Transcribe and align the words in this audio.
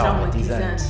traumatizante. 0.00 0.82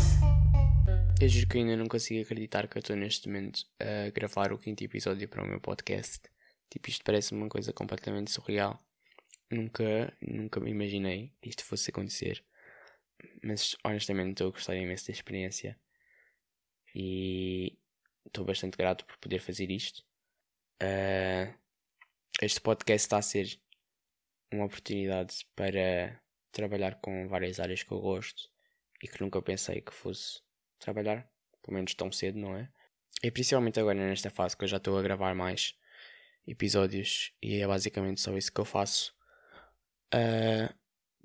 Eu 1.21 1.29
juro 1.29 1.49
que 1.49 1.59
ainda 1.59 1.77
não 1.77 1.87
consigo 1.87 2.23
acreditar 2.23 2.69
que 2.69 2.79
eu 2.79 2.81
estou 2.81 2.95
neste 2.95 3.29
momento 3.29 3.67
a 3.81 4.09
gravar 4.11 4.53
o 4.53 4.59
quinto 4.59 4.85
episódio 4.85 5.29
para 5.29 5.43
o 5.43 5.47
meu 5.47 5.61
podcast. 5.61 6.31
Tipo, 6.71 6.89
isto 6.89 7.05
parece 7.05 7.35
uma 7.35 7.49
coisa 7.49 7.73
completamente 7.73 8.31
surreal. 8.31 8.79
Nunca, 9.51 10.17
nunca 10.23 10.61
me 10.61 10.71
imaginei 10.71 11.33
que 11.43 11.49
isto 11.49 11.65
fosse 11.65 11.91
acontecer. 11.91 12.45
Mas 13.43 13.77
honestamente 13.85 14.31
estou 14.31 14.49
a 14.49 14.51
gostar 14.53 14.77
imenso 14.77 15.09
da 15.09 15.13
experiência. 15.13 15.77
E 16.95 17.77
estou 18.25 18.45
bastante 18.45 18.79
grato 18.79 19.05
por 19.05 19.19
poder 19.19 19.41
fazer 19.41 19.73
isto. 19.73 20.05
Uh, 20.81 21.53
este 22.41 22.61
podcast 22.61 23.07
está 23.07 23.19
a 23.19 23.23
ser 23.23 23.61
uma 24.53 24.67
oportunidade 24.67 25.45
para 25.57 26.23
trabalhar 26.53 27.01
com 27.01 27.29
várias 27.29 27.59
áreas 27.59 27.83
que 27.83 27.91
eu 27.91 28.01
gosto 28.01 28.49
e 29.03 29.09
que 29.09 29.21
nunca 29.21 29.41
pensei 29.43 29.81
que 29.81 29.93
fosse 29.93 30.41
trabalhar, 30.79 31.29
pelo 31.63 31.75
menos 31.75 31.95
tão 31.95 32.11
cedo, 32.11 32.39
não 32.39 32.57
é? 32.57 32.71
E 33.23 33.31
principalmente 33.31 33.79
agora 33.79 33.99
nesta 33.99 34.31
fase 34.31 34.57
que 34.57 34.65
eu 34.65 34.69
já 34.69 34.79
estou 34.79 34.99
a 34.99 35.03
gravar 35.03 35.35
mais 35.35 35.75
episódios 36.47 37.33
e 37.43 37.61
é 37.61 37.67
basicamente 37.67 38.21
só 38.21 38.37
isso 38.37 38.53
que 38.53 38.61
eu 38.61 38.65
faço. 38.65 39.15
Uh, 40.15 40.75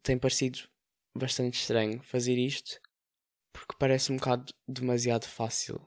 tem 0.04 0.18
parecido 0.18 0.60
bastante 1.16 1.60
estranho 1.60 2.02
fazer 2.04 2.38
isto 2.38 2.80
porque 3.54 3.76
parece 3.80 4.12
um 4.12 4.18
bocado 4.18 4.54
demasiado 4.68 5.26
fácil. 5.26 5.80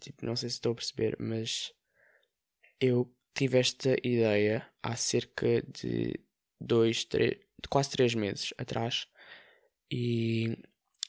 Tipo, 0.00 0.24
não 0.24 0.36
sei 0.36 0.48
se 0.48 0.56
estou 0.56 0.72
a 0.72 0.74
perceber, 0.76 1.16
mas 1.18 1.72
eu 2.80 3.12
tive 3.34 3.58
esta 3.58 3.96
ideia 4.04 4.66
há 4.82 4.96
cerca 4.96 5.62
de 5.62 6.14
dois, 6.60 7.04
três, 7.04 7.38
quase 7.68 7.90
três 7.90 8.14
meses 8.14 8.54
atrás 8.56 9.06
e 9.90 10.56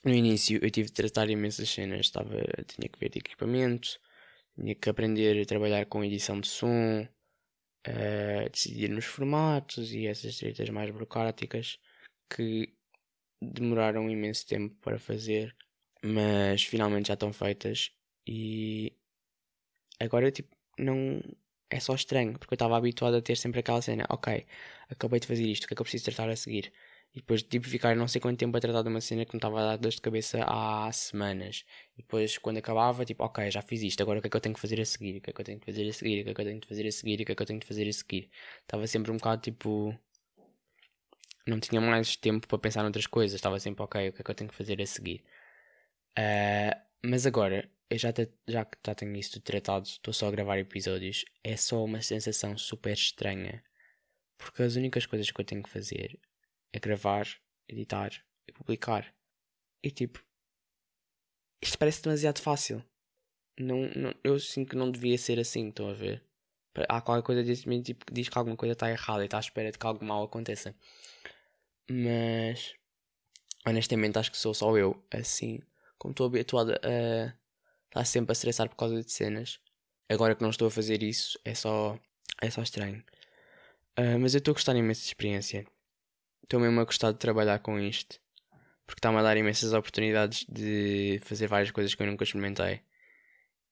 no 0.04 0.14
início 0.14 0.60
eu 0.64 0.72
tive 0.72 0.90
de 0.90 0.94
tratar 0.94 1.30
imensas 1.30 1.70
cenas, 1.70 2.02
estava, 2.02 2.36
tinha 2.68 2.90
que 2.90 3.00
ver 3.00 3.10
de 3.10 3.20
equipamento, 3.20 4.00
tinha 4.56 4.76
que 4.76 4.90
aprender 4.90 5.42
a 5.42 5.46
trabalhar 5.46 5.86
com 5.88 6.04
edição 6.04 6.40
de 6.40 6.48
som, 6.48 7.08
a 7.86 8.50
decidir 8.50 8.90
nos 8.90 9.06
formatos 9.06 9.94
e 9.94 10.08
essas 10.08 10.38
tretas 10.38 10.70
mais 10.70 10.92
burocráticas 10.92 11.80
que 12.30 12.74
demoraram 13.42 14.10
imenso 14.10 14.46
tempo 14.48 14.76
para 14.82 15.00
fazer, 15.00 15.56
mas 16.04 16.64
finalmente 16.64 17.08
já 17.10 17.16
estão 17.16 17.34
feitas 17.34 17.92
e 18.28 18.94
agora 20.00 20.32
tipo 20.32 20.56
não 20.78 21.22
é 21.70 21.80
só 21.80 21.96
estranho, 21.96 22.38
porque 22.38 22.54
eu 22.54 22.56
estava 22.56 22.78
habituado 22.78 23.16
a 23.16 23.22
ter 23.22 23.38
sempre 23.38 23.62
aquela 23.62 23.82
cena, 23.82 24.06
ok, 24.10 24.46
acabei 24.90 25.20
de 25.20 25.28
fazer 25.28 25.46
isto, 25.46 25.64
o 25.66 25.68
que 25.68 25.74
é 25.74 25.76
que 25.76 25.82
eu 25.82 25.86
preciso 25.86 26.06
tratar 26.06 26.30
a 26.30 26.36
seguir? 26.36 26.74
E 27.14 27.20
depois 27.20 27.44
tipo 27.44 27.68
ficar 27.68 27.96
não 27.96 28.08
sei 28.08 28.22
quanto 28.22 28.40
tempo 28.40 28.56
a 28.58 28.62
tratar 28.62 28.84
de 28.84 28.90
uma 28.90 29.02
cena 29.02 29.26
que 29.26 29.34
me 29.34 29.38
estava 29.38 29.60
a 29.62 29.66
dar 29.66 29.78
dor 29.78 29.92
de 29.92 30.00
cabeça 30.02 30.44
há 30.48 30.90
semanas. 30.94 31.66
E 31.98 32.02
depois 32.02 32.38
quando 32.38 32.58
acabava, 32.58 33.04
tipo, 33.04 33.24
ok, 33.24 33.52
já 33.52 33.62
fiz 33.62 33.82
isto, 33.84 34.02
agora 34.02 34.20
o 34.20 34.22
que 34.22 34.28
é 34.28 34.32
que 34.32 34.38
eu 34.38 34.42
tenho 34.42 34.56
que 34.56 34.62
fazer 34.62 34.80
a 34.80 34.86
seguir? 34.86 35.18
O 35.18 35.22
que 35.22 35.30
é 35.30 35.34
que 35.34 35.42
eu 35.42 35.46
tenho 35.46 35.60
que 35.60 35.66
fazer 35.66 35.90
a 35.90 35.94
seguir? 35.94 36.22
O 36.22 36.24
que 36.26 36.32
é 36.32 36.34
que 36.34 36.42
eu 36.42 36.46
tenho 36.46 36.62
que 36.62 36.68
fazer 36.68 36.88
a 36.88 36.92
seguir? 36.92 37.22
O 37.22 37.26
que 37.26 37.32
é 37.34 37.36
que 37.36 37.42
eu 37.42 37.46
tenho 37.46 37.60
que 37.60 37.68
fazer 37.68 37.88
a 37.90 37.94
seguir? 37.94 38.30
Estava 38.62 38.88
sempre 38.88 39.12
um 39.12 39.18
bocado 39.18 39.42
tipo. 39.42 39.98
Não 41.46 41.60
tinha 41.60 41.82
mais 41.82 42.16
tempo 42.16 42.48
para 42.48 42.58
pensar 42.60 42.84
noutras 42.84 43.08
coisas, 43.08 43.36
estava 43.36 43.60
sempre 43.60 43.84
ok, 43.84 44.10
o 44.10 44.14
que 44.14 44.22
é 44.22 44.24
que 44.24 44.32
eu 44.32 44.36
tenho 44.36 44.50
que 44.50 44.56
fazer 44.56 44.82
a 44.82 44.86
seguir? 44.86 45.24
Uh, 46.18 46.76
mas 47.04 47.26
agora, 47.26 47.70
eu 47.90 47.98
já, 47.98 48.14
te, 48.14 48.30
já 48.48 48.64
que 48.66 48.78
já 48.86 48.96
tenho 48.96 49.16
isso 49.18 49.40
tratado, 49.42 49.86
estou 49.88 50.14
só 50.14 50.28
a 50.28 50.32
gravar 50.32 50.60
episódios, 50.60 51.26
é 51.44 51.58
só 51.58 51.84
uma 51.84 52.02
sensação 52.02 52.58
super 52.58 52.94
estranha. 52.94 53.64
Porque 54.38 54.64
as 54.64 54.76
únicas 54.76 55.06
coisas 55.06 55.32
que 55.32 55.42
eu 55.42 55.46
tenho 55.46 55.64
que 55.64 55.70
fazer 55.70 56.20
é 56.74 56.80
gravar, 56.80 57.28
editar 57.68 58.12
e 58.48 58.52
publicar. 58.52 59.14
E 59.84 59.92
tipo, 59.92 60.24
isto 61.62 61.78
parece 61.78 62.02
demasiado 62.02 62.40
fácil. 62.40 62.84
Não, 63.60 63.90
não, 63.96 64.14
eu 64.24 64.40
sinto 64.40 64.70
que 64.70 64.76
não 64.76 64.90
devia 64.90 65.18
ser 65.18 65.40
assim, 65.40 65.70
estão 65.70 65.90
a 65.90 65.94
ver? 65.94 66.24
Há 66.88 67.02
qualquer 67.02 67.26
coisa 67.26 67.44
desse 67.44 67.68
mim 67.68 67.82
tipo, 67.82 68.06
que 68.06 68.14
diz 68.14 68.30
que 68.30 68.38
alguma 68.38 68.56
coisa 68.56 68.74
está 68.74 68.90
errada 68.90 69.24
e 69.24 69.26
está 69.26 69.38
à 69.38 69.40
espera 69.42 69.72
de 69.72 69.78
que 69.78 69.86
algo 69.86 70.04
mal 70.04 70.24
aconteça. 70.24 70.76
Mas 71.90 72.74
honestamente 73.68 74.18
acho 74.18 74.32
que 74.32 74.38
sou 74.38 74.54
só 74.54 74.76
eu, 74.78 75.04
assim, 75.12 75.60
como 75.98 76.14
estou 76.14 76.28
habituado 76.28 76.72
a 76.72 77.34
estar 77.88 78.06
sempre 78.06 78.32
a 78.32 78.34
estressar 78.34 78.70
por 78.70 78.76
causa 78.76 79.04
de 79.04 79.12
cenas. 79.12 79.60
Agora 80.10 80.36
que 80.36 80.42
não 80.42 80.50
estou 80.50 80.68
a 80.68 80.72
fazer 80.72 81.04
isso, 81.04 81.40
é 81.46 81.54
só, 81.54 82.00
é 82.42 82.50
só 82.50 82.62
estranho. 82.62 83.04
Uh, 84.00 84.18
mas 84.20 84.34
eu 84.34 84.40
estou 84.40 84.54
a 84.54 84.56
gostar 84.56 84.76
imenso 84.76 85.02
de 85.02 85.08
experiência 85.08 85.66
estou 86.44 86.60
mesmo 86.60 86.80
a 86.82 86.86
gostar 86.86 87.12
de 87.12 87.20
trabalhar 87.20 87.60
com 87.60 87.80
isto. 87.80 88.20
Porque 88.86 89.00
está-me 89.00 89.18
a 89.18 89.24
dar 89.24 89.38
imensas 89.38 89.74
oportunidades 89.74 90.46
de 90.50 91.22
fazer 91.24 91.48
várias 91.48 91.72
coisas 91.72 91.96
que 91.96 92.04
eu 92.04 92.08
nunca 92.08 92.24
experimentei. 92.24 92.82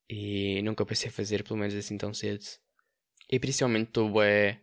E 0.09 0.61
nunca 0.63 0.85
pensei 0.85 1.11
fazer, 1.11 1.43
pelo 1.43 1.59
menos 1.59 1.75
assim 1.75 1.97
tão 1.97 2.13
cedo. 2.13 2.45
E 3.29 3.39
principalmente 3.39 3.89
estou 3.89 4.11
bem, 4.11 4.59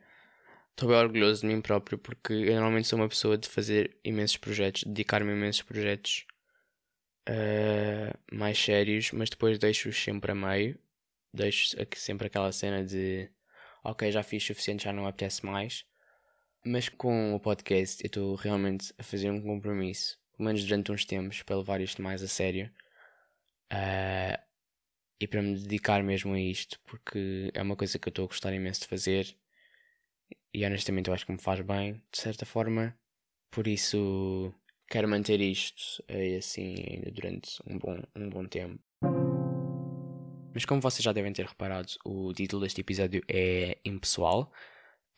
estou 0.70 0.88
bem 0.88 0.98
orgulhoso 0.98 1.42
de 1.42 1.46
mim 1.46 1.60
próprio 1.60 1.98
porque 1.98 2.32
eu 2.32 2.54
normalmente 2.54 2.88
sou 2.88 2.98
uma 2.98 3.08
pessoa 3.08 3.38
de 3.38 3.48
fazer 3.48 3.96
imensos 4.02 4.36
projetos, 4.36 4.82
dedicar-me 4.84 5.30
a 5.30 5.34
imensos 5.34 5.62
projetos 5.62 6.26
uh, 7.28 8.34
mais 8.34 8.58
sérios, 8.58 9.12
mas 9.12 9.30
depois 9.30 9.58
deixo-os 9.58 9.96
sempre 9.96 10.32
a 10.32 10.34
meio. 10.34 10.78
Deixo 11.32 11.76
sempre 11.94 12.28
aquela 12.28 12.50
cena 12.50 12.82
de 12.84 13.30
ok, 13.84 14.10
já 14.10 14.22
fiz 14.22 14.42
o 14.42 14.46
suficiente, 14.46 14.84
já 14.84 14.92
não 14.92 15.06
apetece 15.06 15.44
mais. 15.44 15.84
Mas 16.68 16.88
com 16.88 17.32
o 17.32 17.38
podcast 17.38 18.02
eu 18.02 18.08
estou 18.08 18.34
realmente 18.34 18.92
a 18.98 19.02
fazer 19.04 19.30
um 19.30 19.40
compromisso, 19.40 20.18
pelo 20.36 20.46
menos 20.48 20.64
durante 20.64 20.90
uns 20.90 21.04
tempos, 21.04 21.40
para 21.44 21.58
levar 21.58 21.80
isto 21.80 22.02
mais 22.02 22.20
a 22.24 22.26
sério 22.26 22.68
uh, 23.72 24.36
e 25.20 25.28
para 25.28 25.42
me 25.42 25.56
dedicar 25.56 26.02
mesmo 26.02 26.34
a 26.34 26.40
isto, 26.40 26.80
porque 26.84 27.52
é 27.54 27.62
uma 27.62 27.76
coisa 27.76 28.00
que 28.00 28.08
eu 28.08 28.10
estou 28.10 28.24
a 28.24 28.26
gostar 28.26 28.52
imenso 28.52 28.80
de 28.80 28.88
fazer 28.88 29.36
e 30.52 30.66
honestamente 30.66 31.06
eu 31.06 31.14
acho 31.14 31.24
que 31.24 31.30
me 31.30 31.38
faz 31.38 31.60
bem, 31.60 32.02
de 32.10 32.18
certa 32.18 32.44
forma. 32.44 32.98
Por 33.48 33.68
isso 33.68 34.52
quero 34.88 35.06
manter 35.06 35.40
isto 35.40 36.02
uh, 36.10 36.36
assim 36.36 36.74
durante 37.12 37.62
um 37.64 37.78
bom, 37.78 38.02
um 38.16 38.28
bom 38.28 38.44
tempo. 38.44 38.82
Mas 40.52 40.64
como 40.64 40.80
vocês 40.80 41.04
já 41.04 41.12
devem 41.12 41.32
ter 41.32 41.46
reparado, 41.46 41.92
o 42.04 42.32
título 42.32 42.62
deste 42.62 42.80
episódio 42.80 43.22
é 43.28 43.78
impessoal 43.84 44.52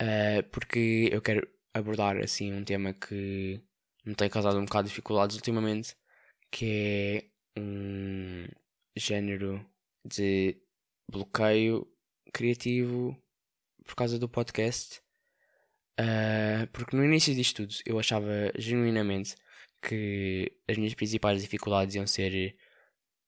uh, 0.02 0.42
porque 0.50 1.08
eu 1.12 1.20
quero 1.22 1.46
abordar 1.74 2.18
assim 2.18 2.52
um 2.52 2.64
tema 2.64 2.92
que 2.92 3.62
me 4.04 4.14
tem 4.14 4.28
causado 4.28 4.58
um 4.58 4.64
bocado 4.64 4.84
de 4.84 4.90
dificuldades 4.90 5.36
ultimamente, 5.36 5.96
que 6.50 7.30
é 7.56 7.60
um 7.60 8.46
género 8.96 9.64
de 10.04 10.56
bloqueio 11.10 11.86
criativo 12.32 13.16
por 13.84 13.94
causa 13.94 14.18
do 14.18 14.28
podcast. 14.28 15.00
Uh, 16.00 16.66
porque 16.72 16.96
no 16.96 17.04
início 17.04 17.34
disto 17.34 17.66
tudo 17.66 17.74
eu 17.84 17.98
achava 17.98 18.52
genuinamente 18.56 19.34
que 19.82 20.52
as 20.68 20.76
minhas 20.76 20.94
principais 20.94 21.42
dificuldades 21.42 21.96
iam 21.96 22.06
ser 22.06 22.56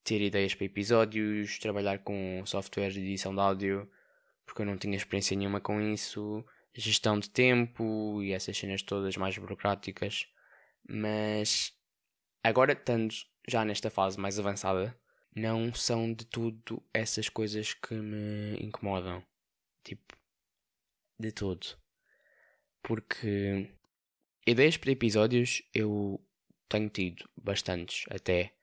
ter 0.04 0.20
ideias 0.20 0.54
para 0.54 0.66
episódios, 0.66 1.58
trabalhar 1.58 1.98
com 1.98 2.42
software 2.46 2.90
de 2.90 3.00
edição 3.00 3.34
de 3.34 3.40
áudio, 3.40 3.90
porque 4.46 4.62
eu 4.62 4.66
não 4.66 4.76
tinha 4.76 4.96
experiência 4.96 5.36
nenhuma 5.36 5.60
com 5.60 5.80
isso, 5.80 6.44
gestão 6.74 7.18
de 7.18 7.28
tempo 7.30 8.22
e 8.22 8.32
essas 8.32 8.56
cenas 8.56 8.82
todas 8.82 9.16
mais 9.16 9.36
burocráticas. 9.36 10.26
Mas 10.88 11.72
agora, 12.42 12.72
estando 12.72 13.14
já 13.48 13.64
nesta 13.64 13.90
fase 13.90 14.18
mais 14.18 14.38
avançada, 14.38 14.98
não 15.34 15.72
são 15.74 16.12
de 16.12 16.24
tudo 16.24 16.82
essas 16.92 17.28
coisas 17.28 17.74
que 17.74 17.94
me 17.94 18.56
incomodam. 18.60 19.22
Tipo, 19.84 20.16
de 21.18 21.32
tudo. 21.32 21.66
Porque 22.82 23.70
ideias 24.46 24.76
para 24.76 24.92
episódios 24.92 25.62
eu 25.74 26.20
tenho 26.68 26.88
tido 26.88 27.28
bastantes 27.36 28.04
até. 28.10 28.54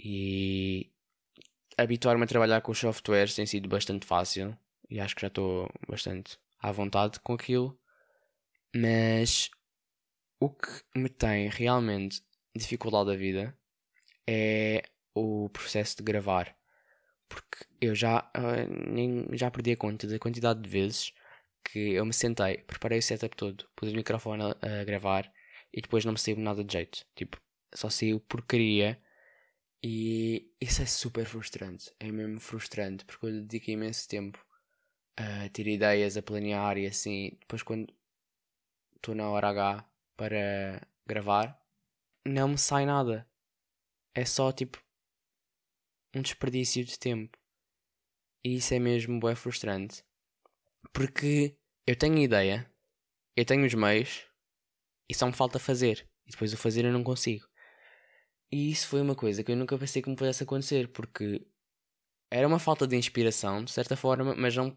E 0.00 0.92
habituar-me 1.76 2.24
a 2.24 2.26
trabalhar 2.26 2.60
com 2.60 2.72
os 2.72 2.78
softwares 2.78 3.34
tem 3.34 3.46
sido 3.46 3.68
bastante 3.68 4.06
fácil. 4.06 4.56
E 4.90 5.00
acho 5.00 5.14
que 5.14 5.22
já 5.22 5.28
estou 5.28 5.68
bastante 5.88 6.38
à 6.58 6.72
vontade 6.72 7.20
com 7.20 7.34
aquilo, 7.34 7.78
mas 8.74 9.50
o 10.40 10.50
que 10.50 10.68
me 10.94 11.08
tem 11.08 11.48
realmente 11.48 12.22
dificuldade 12.54 13.10
da 13.10 13.16
vida 13.16 13.56
é 14.26 14.82
o 15.14 15.48
processo 15.50 15.96
de 15.96 16.02
gravar. 16.02 16.56
Porque 17.28 17.66
eu 17.80 17.94
já, 17.94 18.30
uh, 18.36 18.90
nem, 18.90 19.26
já 19.32 19.50
perdi 19.50 19.72
a 19.72 19.76
conta 19.76 20.06
da 20.06 20.18
quantidade 20.18 20.60
de 20.62 20.68
vezes 20.68 21.12
que 21.64 21.92
eu 21.92 22.06
me 22.06 22.12
sentei, 22.12 22.58
preparei 22.58 22.98
o 22.98 23.02
setup 23.02 23.36
todo, 23.36 23.68
pus 23.76 23.92
o 23.92 23.94
microfone 23.94 24.42
a, 24.42 24.80
a 24.80 24.84
gravar 24.84 25.30
e 25.72 25.82
depois 25.82 26.04
não 26.04 26.12
me 26.12 26.18
saiu 26.18 26.38
nada 26.38 26.64
de 26.64 26.72
jeito. 26.72 27.04
Tipo, 27.14 27.38
só 27.74 27.90
saiu 27.90 28.20
porcaria. 28.20 29.00
E 29.82 30.50
isso 30.60 30.82
é 30.82 30.86
super 30.86 31.24
frustrante. 31.24 31.92
É 32.00 32.10
mesmo 32.10 32.40
frustrante 32.40 33.04
porque 33.04 33.26
eu 33.26 33.32
dedico 33.32 33.70
imenso 33.70 34.08
tempo 34.08 34.44
a 35.18 35.48
ter 35.48 35.66
ideias, 35.66 36.16
a 36.16 36.22
planear 36.22 36.78
e 36.78 36.86
assim. 36.86 37.36
Depois, 37.40 37.62
quando 37.62 37.92
estou 38.96 39.14
na 39.14 39.28
hora 39.28 39.48
H 39.48 39.84
para 40.16 40.86
gravar, 41.06 41.60
não 42.24 42.48
me 42.48 42.58
sai 42.58 42.86
nada. 42.86 43.28
é 44.14 44.24
só 44.24 44.52
tipo 44.52 44.82
um 46.14 46.22
desperdício 46.22 46.84
de 46.84 46.98
tempo. 46.98 47.36
E 48.44 48.56
isso 48.56 48.74
é 48.74 48.78
mesmo 48.78 49.20
bem 49.20 49.34
frustrante. 49.34 50.04
Porque 50.92 51.56
eu 51.86 51.96
tenho 51.96 52.18
ideia, 52.18 52.70
eu 53.36 53.44
tenho 53.44 53.66
os 53.66 53.74
meios 53.74 54.26
e 55.08 55.14
só 55.14 55.26
me 55.26 55.32
falta 55.32 55.58
fazer. 55.58 56.08
E 56.26 56.30
depois 56.30 56.52
o 56.52 56.56
fazer 56.56 56.84
eu 56.84 56.92
não 56.92 57.04
consigo. 57.04 57.46
E 58.50 58.70
isso 58.70 58.88
foi 58.88 59.00
uma 59.00 59.14
coisa 59.14 59.42
que 59.44 59.52
eu 59.52 59.56
nunca 59.56 59.78
pensei 59.78 60.00
que 60.02 60.08
me 60.08 60.16
pudesse 60.16 60.42
acontecer, 60.42 60.88
porque 60.88 61.46
era 62.30 62.46
uma 62.46 62.58
falta 62.58 62.86
de 62.86 62.96
inspiração, 62.96 63.64
de 63.64 63.72
certa 63.72 63.96
forma, 63.96 64.34
mas 64.34 64.56
não 64.56 64.76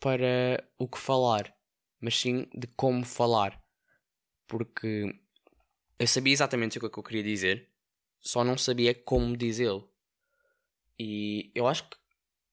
para 0.00 0.66
o 0.78 0.88
que 0.88 0.98
falar, 0.98 1.54
mas 2.00 2.18
sim 2.18 2.46
de 2.54 2.66
como 2.68 3.04
falar. 3.04 3.62
Porque 4.48 5.14
eu 5.98 6.06
sabia 6.06 6.32
exatamente 6.32 6.78
o 6.78 6.80
que, 6.80 6.86
é 6.86 6.90
que 6.90 6.98
eu 6.98 7.02
queria 7.02 7.22
dizer, 7.22 7.70
só 8.20 8.42
não 8.42 8.58
sabia 8.58 8.94
como 8.94 9.36
dizê-lo. 9.36 9.88
E 10.98 11.52
eu 11.54 11.66
acho 11.66 11.88
que 11.88 11.96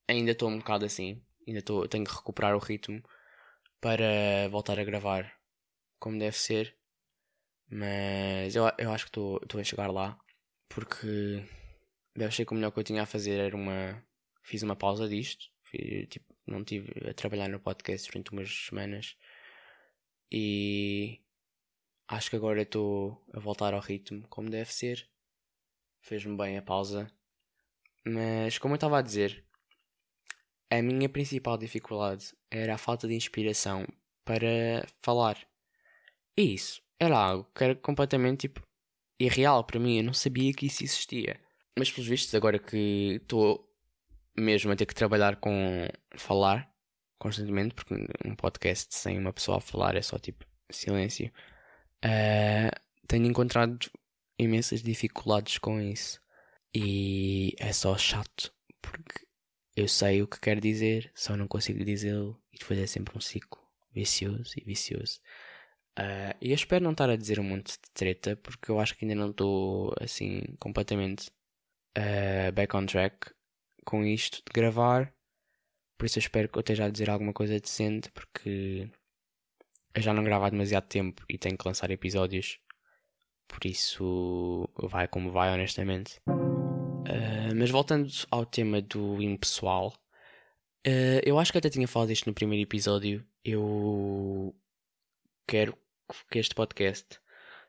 ainda 0.06 0.32
estou 0.32 0.48
um 0.48 0.58
bocado 0.58 0.84
assim, 0.84 1.22
ainda 1.46 1.62
tô, 1.62 1.88
tenho 1.88 2.04
que 2.04 2.14
recuperar 2.14 2.54
o 2.54 2.58
ritmo 2.58 3.02
para 3.80 4.48
voltar 4.50 4.78
a 4.78 4.84
gravar 4.84 5.32
como 5.98 6.18
deve 6.18 6.36
ser. 6.36 6.76
Mas 7.70 8.56
eu, 8.56 8.64
eu 8.78 8.90
acho 8.92 9.04
que 9.04 9.10
estou 9.10 9.60
a 9.60 9.64
chegar 9.64 9.90
lá 9.90 10.18
porque 10.68 11.44
eu 12.14 12.26
achei 12.26 12.44
que 12.44 12.52
o 12.52 12.54
melhor 12.54 12.70
que 12.70 12.78
eu 12.78 12.84
tinha 12.84 13.02
a 13.02 13.06
fazer 13.06 13.38
era 13.40 13.56
uma. 13.56 14.02
Fiz 14.42 14.62
uma 14.62 14.76
pausa 14.76 15.08
disto. 15.08 15.46
Fiz, 15.64 16.08
tipo, 16.08 16.27
não 16.48 16.64
tive 16.64 16.92
a 17.08 17.14
trabalhar 17.14 17.48
no 17.48 17.60
podcast 17.60 18.10
durante 18.10 18.32
umas 18.32 18.50
semanas. 18.66 19.16
E 20.30 21.20
acho 22.06 22.30
que 22.30 22.36
agora 22.36 22.62
estou 22.62 23.24
a 23.32 23.40
voltar 23.40 23.74
ao 23.74 23.80
ritmo 23.80 24.26
como 24.28 24.50
deve 24.50 24.72
ser. 24.72 25.08
Fez-me 26.00 26.36
bem 26.36 26.56
a 26.58 26.62
pausa. 26.62 27.10
Mas 28.04 28.58
como 28.58 28.74
eu 28.74 28.76
estava 28.76 28.98
a 28.98 29.02
dizer, 29.02 29.44
a 30.70 30.82
minha 30.82 31.08
principal 31.08 31.58
dificuldade 31.58 32.34
era 32.50 32.74
a 32.74 32.78
falta 32.78 33.08
de 33.08 33.14
inspiração 33.14 33.86
para 34.24 34.86
falar. 35.02 35.38
E 36.36 36.54
isso 36.54 36.82
era 36.98 37.18
algo 37.18 37.50
que 37.54 37.64
era 37.64 37.74
completamente 37.74 38.48
tipo 38.48 38.62
irreal 39.18 39.64
para 39.64 39.80
mim. 39.80 39.98
Eu 39.98 40.04
não 40.04 40.14
sabia 40.14 40.52
que 40.52 40.66
isso 40.66 40.84
existia. 40.84 41.40
Mas 41.78 41.90
pelos 41.90 42.08
vistos, 42.08 42.34
agora 42.34 42.58
que 42.58 43.18
estou 43.22 43.67
mesmo 44.38 44.72
a 44.72 44.76
ter 44.76 44.86
que 44.86 44.94
trabalhar 44.94 45.36
com 45.36 45.86
falar 46.16 46.70
constantemente, 47.18 47.74
porque 47.74 47.94
um 48.24 48.34
podcast 48.34 48.94
sem 48.94 49.18
uma 49.18 49.32
pessoa 49.32 49.58
a 49.58 49.60
falar 49.60 49.96
é 49.96 50.02
só 50.02 50.18
tipo 50.18 50.46
silêncio, 50.70 51.32
uh, 52.04 52.80
tenho 53.06 53.26
encontrado 53.26 53.90
imensas 54.38 54.82
dificuldades 54.82 55.58
com 55.58 55.80
isso. 55.80 56.20
E 56.74 57.54
é 57.58 57.72
só 57.72 57.96
chato, 57.96 58.52
porque 58.80 59.26
eu 59.76 59.88
sei 59.88 60.22
o 60.22 60.28
que 60.28 60.40
quero 60.40 60.60
dizer, 60.60 61.10
só 61.14 61.36
não 61.36 61.48
consigo 61.48 61.84
dizê-lo, 61.84 62.40
e 62.52 62.58
depois 62.58 62.78
é 62.78 62.86
sempre 62.86 63.16
um 63.16 63.20
ciclo 63.20 63.62
vicioso 63.92 64.52
e 64.56 64.64
vicioso. 64.64 65.20
Uh, 65.98 66.34
e 66.40 66.50
eu 66.50 66.54
espero 66.54 66.84
não 66.84 66.92
estar 66.92 67.10
a 67.10 67.16
dizer 67.16 67.40
um 67.40 67.44
monte 67.44 67.72
de 67.72 67.90
treta, 67.92 68.36
porque 68.36 68.70
eu 68.70 68.78
acho 68.78 68.96
que 68.96 69.04
ainda 69.04 69.14
não 69.16 69.30
estou 69.30 69.94
assim 70.00 70.42
completamente 70.60 71.30
uh, 71.96 72.52
back 72.52 72.76
on 72.76 72.86
track 72.86 73.32
com 73.88 74.04
isto 74.04 74.42
de 74.44 74.52
gravar. 74.52 75.14
Por 75.96 76.04
isso 76.04 76.18
eu 76.18 76.20
espero 76.20 76.46
que 76.46 76.58
eu 76.58 76.60
esteja 76.60 76.84
a 76.84 76.90
dizer 76.90 77.08
alguma 77.08 77.32
coisa 77.32 77.58
decente, 77.58 78.10
porque 78.12 78.86
eu 79.94 80.02
já 80.02 80.12
não 80.12 80.22
gravo 80.22 80.44
há 80.44 80.50
demasiado 80.50 80.86
tempo 80.86 81.24
e 81.26 81.38
tenho 81.38 81.56
que 81.56 81.66
lançar 81.66 81.90
episódios. 81.90 82.60
Por 83.48 83.64
isso 83.64 84.68
vai 84.76 85.08
como 85.08 85.32
vai, 85.32 85.50
honestamente. 85.50 86.20
Uh, 86.28 87.56
mas 87.56 87.70
voltando 87.70 88.12
ao 88.30 88.44
tema 88.44 88.82
do 88.82 89.22
impessoal, 89.22 89.94
uh, 90.86 91.20
eu 91.24 91.38
acho 91.38 91.50
que 91.50 91.56
até 91.56 91.70
tinha 91.70 91.88
falado 91.88 92.10
disto 92.10 92.26
no 92.26 92.34
primeiro 92.34 92.62
episódio. 92.68 93.26
Eu 93.42 94.54
quero 95.46 95.74
que 96.30 96.38
este 96.38 96.54
podcast 96.54 97.18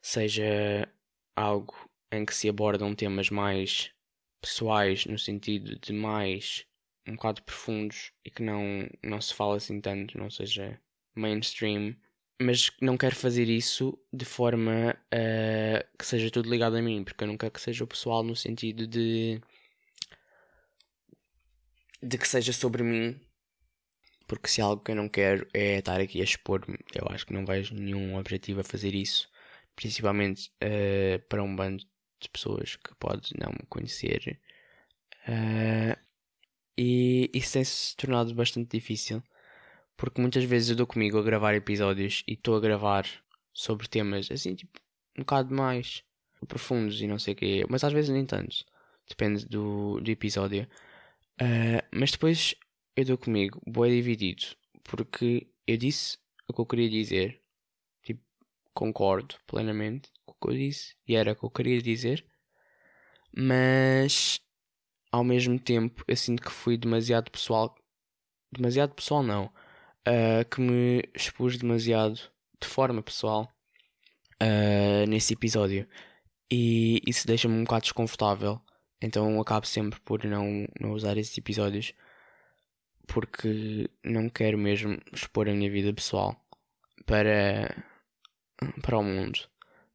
seja 0.02 0.86
algo 1.34 1.74
em 2.12 2.26
que 2.26 2.36
se 2.36 2.50
abordam 2.50 2.94
temas 2.94 3.30
mais 3.30 3.94
pessoais, 4.42 5.06
no 5.06 5.18
sentido 5.18 5.78
de 5.80 5.94
mais 5.94 6.66
um 7.08 7.14
bocado 7.16 7.42
profundos 7.44 8.12
e 8.24 8.30
que 8.30 8.44
não, 8.44 8.88
não 9.04 9.20
se 9.20 9.34
fala 9.34 9.58
assim 9.58 9.82
tanto, 9.82 10.18
não 10.18 10.30
seja 10.30 10.80
mainstream, 11.16 11.96
mas 12.42 12.72
não 12.82 12.98
quero 12.98 13.16
fazer 13.16 13.50
isso 13.50 13.98
de 14.14 14.26
forma 14.26 14.96
uh, 15.14 15.98
que 15.98 16.06
seja 16.06 16.32
tudo 16.32 16.50
ligado 16.50 16.78
a 16.78 16.82
mim, 16.82 17.04
porque 17.04 17.24
eu 17.24 17.28
não 17.28 17.38
quero 17.38 17.52
que 17.52 17.62
seja 17.62 17.84
o 17.84 17.88
pessoal 17.88 18.24
no 18.24 18.36
sentido 18.36 18.88
de 18.88 19.42
de 22.02 22.18
que 22.18 22.28
seja 22.28 22.54
sobre 22.54 22.84
mim. 22.84 23.20
Porque 24.28 24.48
se 24.48 24.62
algo 24.62 24.82
que 24.84 24.92
eu 24.92 24.96
não 24.96 25.10
quero 25.10 25.48
é 25.54 25.80
estar 25.80 26.00
aqui 26.00 26.22
a 26.22 26.24
expor-me, 26.24 26.78
eu 26.94 27.08
acho 27.10 27.26
que 27.26 27.34
não 27.34 27.46
vejo 27.46 27.74
nenhum 27.76 28.16
objetivo 28.16 28.62
a 28.62 28.64
fazer 28.64 28.94
isso, 28.96 29.30
principalmente 29.76 30.52
uh, 30.64 31.20
para 31.28 31.44
um 31.44 31.56
bando 31.56 31.84
de 32.20 32.30
pessoas 32.30 32.76
que 32.76 32.94
pode 32.96 33.34
não 33.38 33.54
conhecer. 33.70 34.40
Uh, 35.28 35.98
e 36.78 37.30
isso 37.34 37.54
tem-se 37.54 37.96
tornado 37.96 38.34
bastante 38.34 38.78
difícil, 38.78 39.22
porque 39.98 40.22
muitas 40.22 40.44
vezes 40.44 40.70
eu 40.70 40.76
dou 40.76 40.88
comigo 40.88 41.18
a 41.18 41.24
gravar 41.24 41.54
episódios 41.54 42.24
e 42.28 42.34
estou 42.34 42.56
a 42.56 42.60
gravar 42.60 43.06
sobre 43.54 43.88
temas 43.88 44.32
assim, 44.32 44.56
tipo, 44.56 44.80
um 45.18 45.22
bocado 45.22 45.54
mais 45.54 46.04
profundos 46.48 47.02
e 47.02 47.08
não 47.08 47.20
sei 47.20 47.34
o 47.34 47.38
quê, 47.38 47.66
mas 47.70 47.84
às 47.84 47.92
vezes 47.92 48.10
nem 48.10 48.26
tanto, 48.26 48.66
depende 49.08 49.46
do, 49.46 50.00
do 50.00 50.10
episódio. 50.10 50.68
Uh, 51.42 51.84
mas 51.92 52.12
depois 52.12 52.56
eu 52.96 53.06
dou 53.06 53.18
comigo, 53.18 53.62
boé 53.68 53.90
dividido, 53.90 54.44
porque 54.84 55.48
eu 55.68 55.78
disse 55.78 56.18
o 56.48 56.54
que 56.54 56.62
eu 56.62 56.66
queria 56.66 56.90
dizer, 56.90 57.42
tipo, 58.04 58.22
concordo 58.74 59.36
plenamente 59.46 60.10
que 60.42 60.50
eu 60.50 60.54
disse, 60.54 60.96
e 61.08 61.16
era 61.16 61.34
o 61.34 61.36
que 61.36 61.44
eu 61.46 61.50
queria 61.52 61.82
dizer, 61.82 62.26
mas 63.36 64.40
ao 65.12 65.24
mesmo 65.24 65.60
tempo 65.60 66.04
eu 66.08 66.16
sinto 66.16 66.42
que 66.44 66.52
fui 66.52 66.78
demasiado 66.78 67.32
pessoal, 67.32 67.76
demasiado 68.52 68.94
pessoal 68.96 69.24
não, 69.24 69.46
uh, 70.08 70.48
que 70.50 70.62
me 70.62 71.04
expus 71.16 71.58
demasiado 71.58 72.16
de 72.62 72.68
forma 72.68 73.02
pessoal 73.02 73.52
uh, 74.42 75.08
nesse 75.08 75.34
episódio, 75.34 75.88
e 76.52 77.02
isso 77.06 77.28
deixa-me 77.28 77.56
um 77.56 77.64
bocado 77.64 77.84
desconfortável, 77.84 78.62
então 79.02 79.40
acabo 79.40 79.66
sempre 79.66 80.00
por 80.02 80.24
não, 80.26 80.68
não 80.80 80.92
usar 80.92 81.18
esses 81.18 81.38
episódios 81.38 81.94
porque 83.10 83.90
não 84.04 84.30
quero 84.30 84.58
mesmo 84.58 84.98
expor 85.12 85.50
a 85.50 85.54
minha 85.54 85.70
vida 85.70 85.94
pessoal 85.94 86.40
para, 87.06 87.76
para 88.82 88.98
o 88.98 89.04
mundo. 89.04 89.40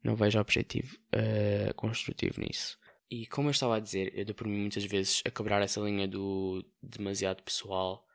Não 0.05 0.15
vejo 0.15 0.39
objetivo 0.39 0.99
uh, 1.15 1.73
construtivo 1.75 2.41
nisso. 2.41 2.79
E 3.11 3.27
como 3.27 3.49
eu 3.49 3.53
estava 3.53 3.77
a 3.77 3.81
dizer, 3.81 4.13
eu 4.17 4.25
dou 4.25 4.35
por 4.35 4.47
mim 4.47 4.61
muitas 4.61 4.85
vezes 4.85 5.23
a 5.25 5.31
quebrar 5.31 5.63
essa 5.63 5.81
linha 5.81 6.07
do 6.07 6.65
demasiado 6.83 7.43
pessoal, 7.43 8.07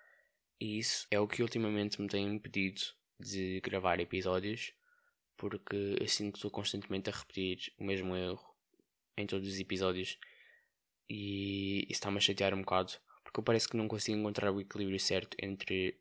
e 0.59 0.77
isso 0.77 1.07
é 1.09 1.19
o 1.19 1.27
que 1.27 1.41
ultimamente 1.41 1.99
me 2.01 2.07
tem 2.07 2.27
impedido 2.27 2.81
de 3.19 3.59
gravar 3.61 3.99
episódios, 3.99 4.73
porque 5.35 5.95
eu 5.99 6.07
sinto 6.07 6.33
que 6.33 6.37
estou 6.37 6.51
constantemente 6.51 7.09
a 7.09 7.13
repetir 7.13 7.73
o 7.79 7.83
mesmo 7.83 8.15
erro 8.15 8.55
em 9.17 9.25
todos 9.25 9.47
os 9.47 9.59
episódios, 9.59 10.19
e 11.09 11.83
isso 11.83 11.93
está-me 11.93 12.17
a 12.17 12.21
chatear 12.21 12.53
um 12.53 12.61
bocado, 12.61 12.93
porque 13.23 13.41
parece 13.41 13.67
que 13.67 13.77
não 13.77 13.87
consigo 13.87 14.17
encontrar 14.17 14.51
o 14.51 14.61
equilíbrio 14.61 14.99
certo 14.99 15.35
entre 15.41 15.99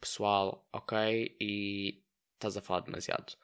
pessoal, 0.00 0.66
ok, 0.72 1.36
e 1.40 2.02
estás 2.34 2.56
a 2.56 2.62
falar 2.62 2.80
demasiado. 2.80 3.36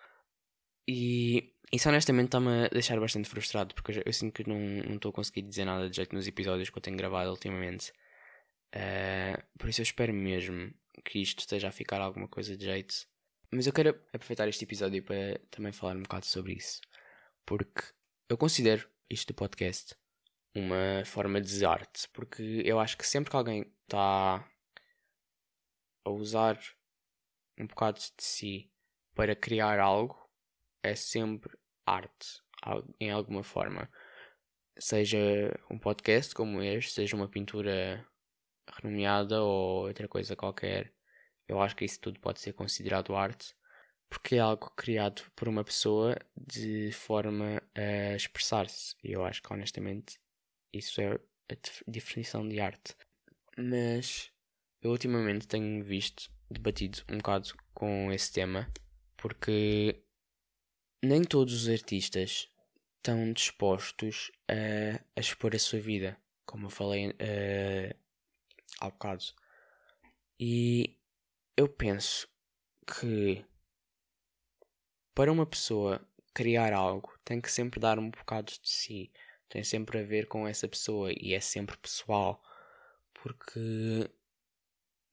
E 0.88 1.54
isso 1.71 1.87
honestamente 1.90 2.28
está-me 2.28 2.64
a 2.64 2.68
deixar 2.68 2.99
bastante 2.99 3.28
frustrado, 3.28 3.75
porque 3.75 4.02
eu, 4.04 4.12
sinto 4.12 4.33
que 4.33 4.49
não 4.49 4.95
estou 4.95 5.11
a 5.11 5.12
conseguir 5.12 5.42
dizer 5.42 5.66
nada 5.66 5.90
de 5.90 5.97
jeito 5.97 6.14
nos 6.14 6.26
episódios 6.26 6.71
que 6.71 6.78
eu 6.78 6.83
tenho 6.83 6.97
gravado 6.97 7.30
ultimamente. 7.30 7.92
Uh, 8.75 9.42
por 9.59 9.68
isso 9.68 9.83
eu 9.83 9.85
espero 9.85 10.14
mesmo 10.14 10.73
que 11.04 11.21
isto 11.21 11.40
esteja 11.40 11.68
a 11.68 11.73
ficar 11.73 12.00
alguma 12.00 12.26
coisa 12.26 12.57
de 12.57 12.64
jeito. 12.64 13.07
Mas 13.50 13.66
eu 13.66 13.73
quero 13.73 13.90
aproveitar 14.12 14.49
este 14.49 14.64
episódio 14.64 15.02
para 15.02 15.38
também 15.50 15.73
falar 15.73 15.95
um 15.95 16.02
bocado 16.02 16.25
sobre 16.25 16.54
isso. 16.54 16.80
Porque 17.45 17.83
eu 18.28 18.38
considero 18.38 18.88
isto 19.11 19.28
do 19.28 19.35
podcast 19.35 19.95
uma 20.54 21.04
forma 21.04 21.40
de 21.40 21.64
arte, 21.66 22.09
porque 22.12 22.62
eu 22.64 22.80
acho 22.80 22.97
que 22.97 23.07
sempre 23.07 23.30
que 23.30 23.37
alguém 23.37 23.71
está 23.83 24.45
a 26.04 26.11
usar 26.11 26.59
um 27.59 27.66
bocado 27.66 27.99
de 27.99 28.25
si 28.25 28.73
para 29.14 29.37
criar 29.37 29.78
algo, 29.78 30.18
é 30.83 30.95
sempre 30.95 31.57
arte, 31.87 32.43
em 33.01 33.11
alguma 33.11 33.43
forma. 33.43 33.91
Seja 34.79 35.19
um 35.71 35.79
podcast 35.79 36.35
como 36.35 36.63
este, 36.63 36.93
seja 36.93 37.17
uma 37.17 37.29
pintura 37.29 38.07
renomeada 38.81 39.43
ou 39.43 39.87
outra 39.87 40.07
coisa 40.09 40.37
qualquer, 40.37 40.93
eu 41.49 41.61
acho 41.61 41.75
que 41.75 41.85
isso 41.85 42.01
tudo 42.01 42.21
pode 42.21 42.41
ser 42.41 42.53
considerado 42.53 43.17
arte. 43.17 43.55
porque 44.09 44.37
é 44.37 44.39
algo 44.41 44.71
criado 44.71 45.23
por 45.37 45.49
uma 45.49 45.65
pessoa 45.65 46.17
de 46.37 46.91
forma 46.93 47.63
a 47.75 48.15
expressar-se. 48.17 48.95
E 49.05 49.13
eu 49.13 49.25
acho 49.25 49.43
que 49.43 49.53
honestamente 49.53 50.19
isso 50.73 51.01
é 51.01 51.15
a 51.15 51.57
definição 51.87 52.49
de 52.49 52.61
arte. 52.61 52.97
Mas 53.57 54.31
eu 54.81 54.91
ultimamente 54.91 55.47
tenho 55.47 55.85
visto, 55.85 56.31
debatido 56.51 56.99
um 57.11 57.19
bocado 57.19 57.51
com 57.75 58.13
esse 58.13 58.33
tema, 58.33 58.71
porque 59.17 60.03
nem 61.02 61.25
todos 61.25 61.62
os 61.62 61.69
artistas 61.69 62.49
estão 62.97 63.33
dispostos 63.33 64.31
a, 64.49 65.00
a 65.17 65.21
expor 65.21 65.55
a 65.55 65.59
sua 65.59 65.81
vida, 65.81 66.17
como 66.45 66.67
eu 66.67 66.71
falei 66.71 67.11
uh, 67.11 67.97
há 68.81 68.90
bocado. 68.90 69.25
E 70.38 70.97
eu 71.57 71.69
penso 71.69 72.28
que 72.87 73.45
para 75.14 75.33
uma 75.33 75.47
pessoa 75.47 76.00
criar 76.33 76.73
algo 76.73 77.12
tem 77.25 77.40
que 77.40 77.50
sempre 77.50 77.81
dar 77.81 77.99
um 77.99 78.11
bocado 78.11 78.52
de 78.52 78.69
si, 78.69 79.12
tem 79.49 79.64
sempre 79.64 79.99
a 79.99 80.02
ver 80.02 80.26
com 80.26 80.47
essa 80.47 80.69
pessoa 80.69 81.11
e 81.12 81.35
é 81.35 81.40
sempre 81.40 81.76
pessoal, 81.78 82.43
porque 83.14 84.09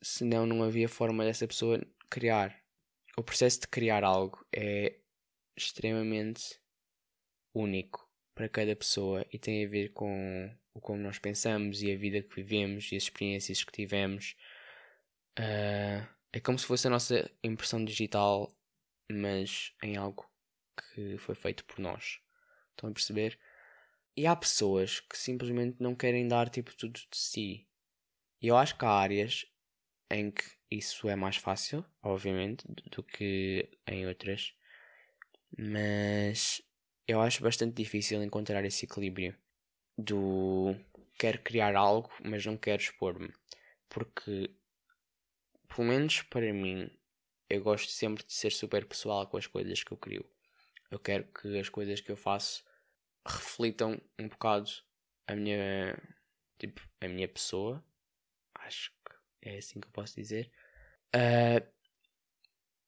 senão 0.01 0.45
não 0.45 0.63
havia 0.63 0.89
forma 0.89 1.23
dessa 1.23 1.47
pessoa 1.47 1.81
criar. 2.09 2.55
O 3.17 3.23
processo 3.23 3.61
de 3.61 3.67
criar 3.67 4.03
algo 4.03 4.45
é 4.53 4.99
extremamente 5.55 6.59
único 7.53 8.09
para 8.33 8.49
cada 8.49 8.75
pessoa 8.75 9.25
e 9.31 9.39
tem 9.39 9.65
a 9.65 9.69
ver 9.69 9.93
com 9.93 10.53
o 10.73 10.81
como 10.81 11.01
nós 11.01 11.17
pensamos 11.17 11.81
e 11.81 11.91
a 11.91 11.97
vida 11.97 12.21
que 12.21 12.35
vivemos 12.35 12.91
e 12.91 12.97
as 12.97 13.03
experiências 13.03 13.63
que 13.63 13.71
tivemos. 13.71 14.35
Uh, 15.39 16.05
é 16.33 16.39
como 16.43 16.59
se 16.59 16.65
fosse 16.65 16.87
a 16.87 16.89
nossa 16.89 17.31
impressão 17.41 17.83
digital, 17.83 18.53
mas 19.09 19.73
em 19.81 19.95
algo 19.95 20.29
que 20.75 21.17
foi 21.17 21.33
feito 21.33 21.63
por 21.63 21.79
nós. 21.79 22.19
Estão 22.71 22.89
a 22.89 22.93
perceber? 22.93 23.39
E 24.17 24.27
há 24.27 24.35
pessoas 24.35 24.99
que 24.99 25.17
simplesmente 25.17 25.77
não 25.81 25.95
querem 25.95 26.27
dar 26.27 26.49
tipo 26.49 26.75
tudo 26.75 26.99
de 26.99 27.17
si. 27.17 27.65
E 28.41 28.47
eu 28.47 28.57
acho 28.57 28.77
que 28.77 28.85
há 28.85 28.89
áreas 28.89 29.45
em 30.11 30.29
que 30.29 30.43
isso 30.69 31.07
é 31.09 31.15
mais 31.15 31.37
fácil, 31.37 31.85
obviamente, 32.01 32.65
do 32.91 33.01
que 33.01 33.69
em 33.87 34.05
outras. 34.05 34.53
Mas 35.57 36.61
eu 37.07 37.21
acho 37.21 37.43
bastante 37.43 37.75
difícil 37.75 38.21
encontrar 38.23 38.65
esse 38.65 38.85
equilíbrio 38.85 39.35
do 39.97 40.75
quero 41.17 41.41
criar 41.41 41.75
algo, 41.75 42.11
mas 42.23 42.45
não 42.45 42.57
quero 42.57 42.81
expor-me. 42.81 43.31
Porque, 43.89 44.51
pelo 45.67 45.87
menos 45.87 46.21
para 46.23 46.51
mim, 46.53 46.89
eu 47.49 47.61
gosto 47.63 47.91
sempre 47.91 48.23
de 48.25 48.33
ser 48.33 48.51
super 48.51 48.85
pessoal 48.85 49.27
com 49.27 49.37
as 49.37 49.47
coisas 49.47 49.83
que 49.83 49.91
eu 49.91 49.97
crio. 49.97 50.25
Eu 50.91 50.99
quero 50.99 51.25
que 51.31 51.59
as 51.59 51.69
coisas 51.69 52.01
que 52.01 52.11
eu 52.11 52.17
faço 52.17 52.63
reflitam 53.25 53.99
um 54.19 54.27
bocado 54.27 54.69
a 55.27 55.35
minha, 55.35 55.97
tipo, 56.59 56.81
a 57.01 57.07
minha 57.07 57.27
pessoa. 57.27 57.83
Acho 58.55 58.91
que 58.91 59.49
é 59.49 59.57
assim 59.57 59.79
que 59.79 59.87
eu 59.87 59.91
posso 59.91 60.15
dizer. 60.15 60.51
Uh, 61.15 61.65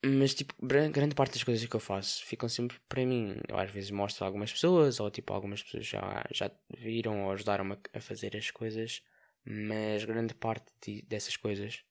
mas, 0.04 0.36
tipo, 0.36 0.54
grande 0.62 1.16
parte 1.16 1.34
das 1.34 1.44
coisas 1.44 1.66
que 1.68 1.76
eu 1.76 1.80
faço 1.80 2.24
ficam 2.26 2.48
sempre 2.48 2.80
para 2.88 3.06
mim. 3.06 3.38
Eu 3.48 3.58
às 3.58 3.72
vezes 3.72 3.90
mostro 3.92 4.24
a 4.24 4.28
algumas 4.28 4.52
pessoas, 4.52 5.00
ou 5.00 5.10
tipo, 5.10 5.34
algumas 5.34 5.64
pessoas 5.64 5.86
já, 5.86 6.26
já 6.32 6.52
viram 6.70 7.26
ou 7.26 7.32
ajudaram-me 7.32 7.78
a 7.94 8.00
fazer 8.00 8.36
as 8.38 8.52
coisas, 8.52 9.04
mas 9.44 10.06
grande 10.06 10.34
parte 10.36 10.72
de, 10.82 11.02
dessas 11.04 11.36
coisas 11.36 11.84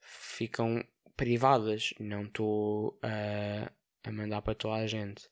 ficam 0.00 0.84
privadas. 1.16 1.92
Não 1.98 2.24
estou 2.24 2.98
a, 3.02 3.70
a 4.04 4.12
mandar 4.12 4.42
para 4.42 4.54
toda 4.54 4.76
a 4.76 4.86
gente. 4.86 5.28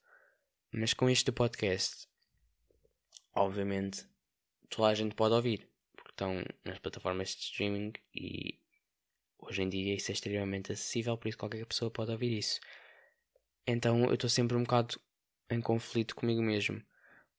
Mas 0.73 0.93
com 0.93 1.09
este 1.09 1.33
podcast, 1.33 2.09
obviamente, 3.35 4.05
toda 4.69 4.89
a 4.89 4.95
gente 4.95 5.15
pode 5.15 5.35
ouvir, 5.35 5.69
porque 5.97 6.11
estão 6.11 6.45
nas 6.65 6.79
plataformas 6.79 7.31
de 7.31 7.43
streaming 7.43 7.93
e 8.15 8.60
Hoje 9.43 9.63
em 9.63 9.69
dia 9.69 9.95
isso 9.95 10.11
é 10.11 10.15
extremamente 10.15 10.73
acessível, 10.73 11.17
por 11.17 11.29
isso 11.29 11.39
qualquer 11.39 11.65
pessoa 11.67 11.91
pode 11.91 12.11
ouvir 12.11 12.39
isso. 12.39 12.61
Então 13.67 14.05
eu 14.05 14.15
estou 14.15 14.29
sempre 14.29 14.57
um 14.57 14.63
bocado 14.63 15.01
em 15.51 15.61
conflito 15.61 16.15
comigo 16.15 16.43
mesmo, 16.43 16.83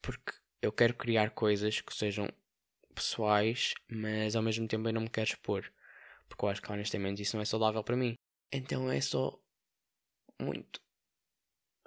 porque 0.01 0.33
eu 0.61 0.71
quero 0.71 0.93
criar 0.95 1.31
coisas 1.31 1.79
que 1.79 1.93
sejam 1.93 2.27
pessoais, 2.93 3.73
mas 3.87 4.35
ao 4.35 4.43
mesmo 4.43 4.67
tempo 4.67 4.87
eu 4.89 4.93
não 4.93 5.01
me 5.01 5.09
quero 5.09 5.29
expor, 5.29 5.71
porque 6.27 6.43
eu 6.45 6.49
acho 6.49 6.61
que 6.61 6.71
honestamente 6.71 7.21
isso 7.21 7.35
não 7.35 7.41
é 7.41 7.45
saudável 7.45 7.83
para 7.83 7.95
mim. 7.95 8.15
Então 8.51 8.91
é 8.91 8.99
só 8.99 9.39
muito 10.39 10.81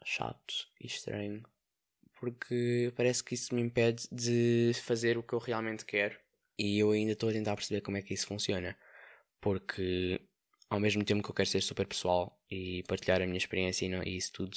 chato 0.04 0.68
e 0.80 0.87
estranho, 0.87 1.42
porque 2.21 2.92
parece 2.97 3.25
que 3.25 3.35
isso 3.35 3.54
me 3.54 3.62
impede 3.62 4.06
de 4.12 4.73
fazer 4.83 5.18
o 5.18 5.23
que 5.23 5.35
eu 5.35 5.38
realmente 5.38 5.85
quero 5.85 6.18
e 6.59 6.78
eu 6.78 6.92
ainda 6.92 7.12
estou 7.12 7.28
a 7.28 7.33
tentar 7.33 7.56
perceber 7.56 7.80
como 7.80 7.97
é 7.97 8.02
que 8.02 8.14
isso 8.14 8.26
funciona 8.26 8.76
porque 9.44 10.22
ao 10.70 10.80
mesmo 10.80 11.04
tempo 11.04 11.22
que 11.22 11.28
eu 11.28 11.34
quero 11.34 11.50
ser 11.50 11.60
super 11.60 11.86
pessoal 11.86 12.42
e 12.50 12.82
partilhar 12.84 13.20
a 13.20 13.26
minha 13.26 13.36
experiência 13.36 13.84
e, 13.84 14.16
isso 14.16 14.32
tudo, 14.32 14.54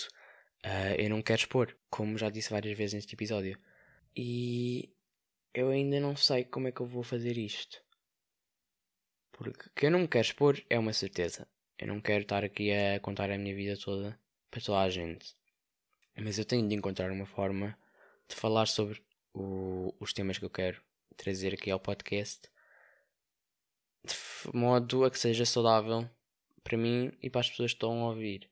uh, 0.66 0.96
eu 0.98 1.10
não 1.10 1.22
quero 1.22 1.42
expor, 1.42 1.78
como 1.90 2.18
já 2.18 2.30
disse 2.30 2.52
várias 2.52 2.78
vezes 2.78 2.94
neste 2.94 3.14
episódio. 3.14 3.60
E 4.16 4.90
eu 5.54 5.72
ainda 5.72 6.00
não 6.00 6.16
sei 6.16 6.46
como 6.46 6.70
é 6.70 6.72
que 6.72 6.80
eu 6.80 6.86
vou 6.86 7.04
fazer 7.04 7.38
isto. 7.38 7.84
Porque 9.34 9.70
que 9.76 9.88
eu 9.88 9.92
não 9.92 10.00
me 10.00 10.08
quero 10.08 10.26
expor 10.26 10.58
é 10.70 10.80
uma 10.80 10.94
certeza. 10.94 11.46
Eu 11.78 11.88
não 11.88 12.00
quero 12.00 12.22
estar 12.22 12.46
aqui 12.46 12.72
a 12.72 12.98
contar 13.02 13.30
a 13.30 13.38
minha 13.38 13.54
vida 13.54 13.78
toda 13.78 14.18
para 14.50 14.62
toda 14.62 14.80
a 14.80 14.90
gente. 14.90 15.36
Mas 16.16 16.40
eu 16.40 16.46
tenho 16.46 16.66
de 16.66 16.76
encontrar 16.76 17.12
uma 17.12 17.26
forma 17.26 17.78
de 18.26 18.36
falar 18.36 18.68
sobre 18.68 19.04
o, 19.34 19.94
os 20.00 20.14
temas 20.14 20.38
que 20.38 20.46
eu 20.46 20.50
quero 20.50 20.82
trazer 21.18 21.54
aqui 21.54 21.70
ao 21.70 21.80
podcast 21.80 22.50
de 24.08 24.14
modo 24.54 25.04
a 25.06 25.12
que 25.12 25.20
seja 25.20 25.46
saudável 25.46 26.10
para 26.64 26.78
mim 26.78 27.12
e 27.22 27.30
para 27.30 27.42
as 27.42 27.50
pessoas 27.50 27.72
que 27.72 27.76
estão 27.76 28.04
a 28.04 28.10
ouvir. 28.10 28.50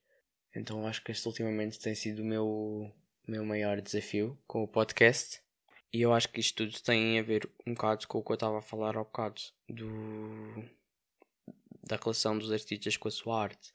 Então 0.55 0.87
acho 0.87 1.03
que 1.03 1.11
este 1.11 1.27
ultimamente 1.27 1.79
tem 1.79 1.93
sido 1.95 2.21
o 2.21 2.25
meu, 2.25 2.91
meu 3.27 3.45
maior 3.45 3.81
desafio 3.81 4.37
com 4.47 4.63
o 4.63 4.67
podcast. 4.67 5.41
E 5.91 6.01
eu 6.01 6.13
acho 6.13 6.29
que 6.29 6.39
isto 6.39 6.65
tudo 6.65 6.81
tem 6.81 7.19
a 7.19 7.23
ver 7.23 7.49
um 7.65 7.73
bocado 7.73 8.07
com 8.07 8.19
o 8.19 8.23
que 8.23 8.31
eu 8.31 8.35
estava 8.35 8.59
a 8.59 8.61
falar 8.61 8.97
há 8.97 9.03
bocado 9.03 9.41
do, 9.69 10.63
da 11.83 11.95
relação 11.95 12.37
dos 12.37 12.51
artistas 12.51 12.97
com 12.97 13.07
a 13.07 13.11
sua 13.11 13.43
arte. 13.43 13.71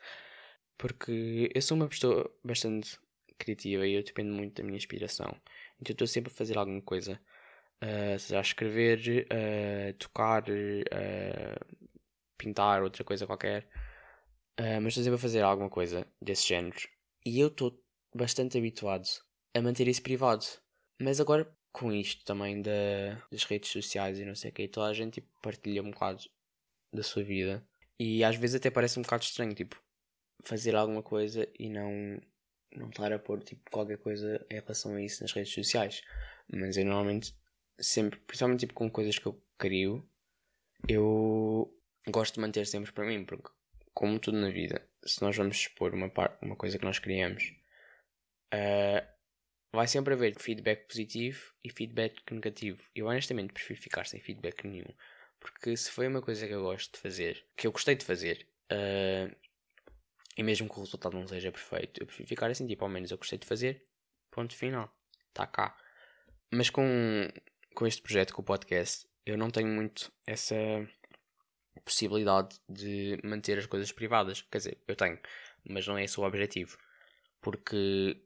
Porque 0.77 1.50
eu 1.55 1.62
sou 1.62 1.77
uma 1.77 1.89
pessoa 1.89 2.31
bastante 2.45 2.99
criativa 3.39 3.87
e 3.87 3.95
eu 3.95 4.03
dependo 4.03 4.33
muito 4.33 4.57
da 4.57 4.65
minha 4.65 4.77
inspiração. 4.77 5.35
Então 5.81 5.93
estou 5.93 6.07
sempre 6.07 6.33
a 6.33 6.35
fazer 6.35 6.59
alguma 6.59 6.83
coisa 6.83 7.21
uh, 7.83 8.19
seja 8.19 8.39
a 8.39 8.43
escrever, 8.43 9.27
uh, 9.27 9.95
tocar, 9.95 10.45
uh, 10.45 11.77
pintar, 12.42 12.82
outra 12.82 13.04
coisa 13.04 13.26
qualquer. 13.26 13.68
Uh, 14.59 14.80
mas 14.82 14.88
estou 14.88 15.04
sempre 15.04 15.16
a 15.16 15.18
fazer 15.18 15.42
alguma 15.42 15.70
coisa 15.70 16.06
desse 16.20 16.49
género. 16.49 16.76
E 17.25 17.38
eu 17.38 17.49
estou 17.49 17.82
bastante 18.14 18.59
habituado 18.59 19.06
a 19.54 19.61
manter 19.61 19.88
isso 19.88 20.02
privado. 20.02 20.44
Mas 21.00 21.20
agora, 21.20 21.50
com 21.73 21.92
isto 21.92 22.25
também 22.25 22.61
da, 22.61 23.23
das 23.30 23.44
redes 23.44 23.70
sociais 23.70 24.18
e 24.18 24.25
não 24.25 24.35
sei 24.35 24.50
o 24.50 24.54
que, 24.54 24.68
toda 24.68 24.88
a 24.88 24.94
gente 24.94 25.14
tipo, 25.14 25.28
partilha 25.42 25.82
um 25.82 25.90
bocado 25.90 26.23
da 26.92 27.02
sua 27.02 27.23
vida. 27.23 27.66
E 27.99 28.25
às 28.25 28.37
vezes 28.37 28.56
até 28.56 28.70
parece 28.70 28.99
um 28.99 29.02
bocado 29.02 29.23
estranho, 29.23 29.54
tipo, 29.54 29.80
fazer 30.42 30.75
alguma 30.75 31.02
coisa 31.02 31.47
e 31.59 31.68
não, 31.68 32.20
não 32.75 32.88
estar 32.88 33.12
a 33.12 33.18
pôr 33.18 33.42
tipo, 33.42 33.70
qualquer 33.70 33.99
coisa 33.99 34.44
em 34.50 34.54
relação 34.54 34.94
a 34.94 35.02
isso 35.02 35.23
nas 35.23 35.32
redes 35.32 35.52
sociais. 35.52 36.02
Mas 36.52 36.76
eu 36.76 36.85
normalmente 36.85 37.35
sempre, 37.78 38.18
principalmente 38.20 38.61
tipo 38.61 38.75
com 38.75 38.90
coisas 38.90 39.18
que 39.18 39.26
eu 39.26 39.42
crio, 39.59 40.06
eu 40.88 41.73
gosto 42.09 42.35
de 42.35 42.40
manter 42.40 42.66
sempre 42.66 42.92
para 42.92 43.04
mim, 43.04 43.25
porque 43.25 43.49
como 43.95 44.19
tudo 44.19 44.38
na 44.38 44.50
vida, 44.50 44.87
se 45.04 45.21
nós 45.23 45.37
vamos 45.37 45.57
expor 45.57 45.95
uma, 45.95 46.11
uma 46.40 46.57
coisa 46.57 46.78
que 46.78 46.85
nós 46.85 46.99
criamos, 46.99 47.54
uh, 48.54 49.07
vai 49.73 49.87
sempre 49.87 50.14
haver 50.14 50.38
feedback 50.38 50.87
positivo 50.87 51.52
e 51.62 51.71
feedback 51.71 52.23
negativo. 52.30 52.83
Eu 52.95 53.07
honestamente 53.07 53.52
prefiro 53.52 53.80
ficar 53.80 54.07
sem 54.07 54.21
feedback 54.21 54.64
nenhum, 54.66 54.92
porque 55.38 55.76
se 55.76 55.90
foi 55.90 56.07
uma 56.09 56.23
coisa 56.23 56.47
que 56.47 56.54
eu 56.54 56.62
gosto 56.62 56.95
de 56.95 57.00
fazer, 57.00 57.45
que 57.57 57.66
eu 57.66 57.73
gostei 57.73 57.95
de 57.95 58.04
fazer, 58.04 58.47
uh, 58.73 59.35
e 60.37 60.42
mesmo 60.42 60.69
que 60.69 60.78
o 60.78 60.83
resultado 60.83 61.19
não 61.19 61.26
seja 61.26 61.52
perfeito, 61.52 62.00
eu 62.00 62.07
prefiro 62.07 62.28
ficar 62.28 62.50
assim, 62.50 62.66
tipo, 62.66 62.85
ao 62.85 62.90
menos 62.90 63.11
eu 63.11 63.19
gostei 63.19 63.38
de 63.38 63.47
fazer, 63.47 63.85
ponto 64.30 64.57
final, 64.57 64.95
está 65.30 65.47
cá. 65.47 65.76
Mas 66.52 66.71
com 66.71 66.83
com 67.75 67.87
este 67.87 68.02
projeto, 68.02 68.35
com 68.35 68.42
o 68.42 68.45
podcast, 68.45 69.07
eu 69.25 69.37
não 69.37 69.50
tenho 69.50 69.69
muito 69.69 70.12
essa 70.26 70.54
possibilidade 71.85 72.61
de 72.69 73.19
manter 73.25 73.59
as 73.59 73.67
coisas 73.67 73.93
privadas. 73.93 74.43
Quer 74.43 74.59
dizer, 74.59 74.79
eu 74.87 74.97
tenho, 74.97 75.19
mas 75.69 75.87
não 75.87 75.99
é 75.99 76.05
esse 76.05 76.19
o 76.19 76.25
objetivo. 76.25 76.79
Porque 77.41 78.21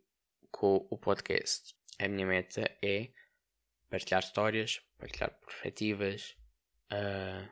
com 0.50 0.86
o 0.90 0.98
podcast, 0.98 1.74
a 1.98 2.08
minha 2.08 2.26
meta 2.26 2.70
é 2.82 3.10
partilhar 3.90 4.22
histórias, 4.22 4.80
partilhar 4.98 5.30
perspectivas 5.44 6.36
uh, 6.92 7.48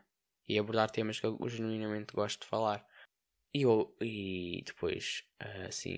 e 0.48 0.58
abordar 0.58 0.90
temas 0.90 1.18
que 1.18 1.26
eu 1.26 1.38
genuinamente 1.48 2.14
gosto 2.14 2.42
de 2.42 2.46
falar. 2.46 2.86
E, 3.54 3.62
eu, 3.62 3.94
e 4.00 4.62
depois, 4.64 5.24
uh, 5.42 5.68
assim, 5.68 5.96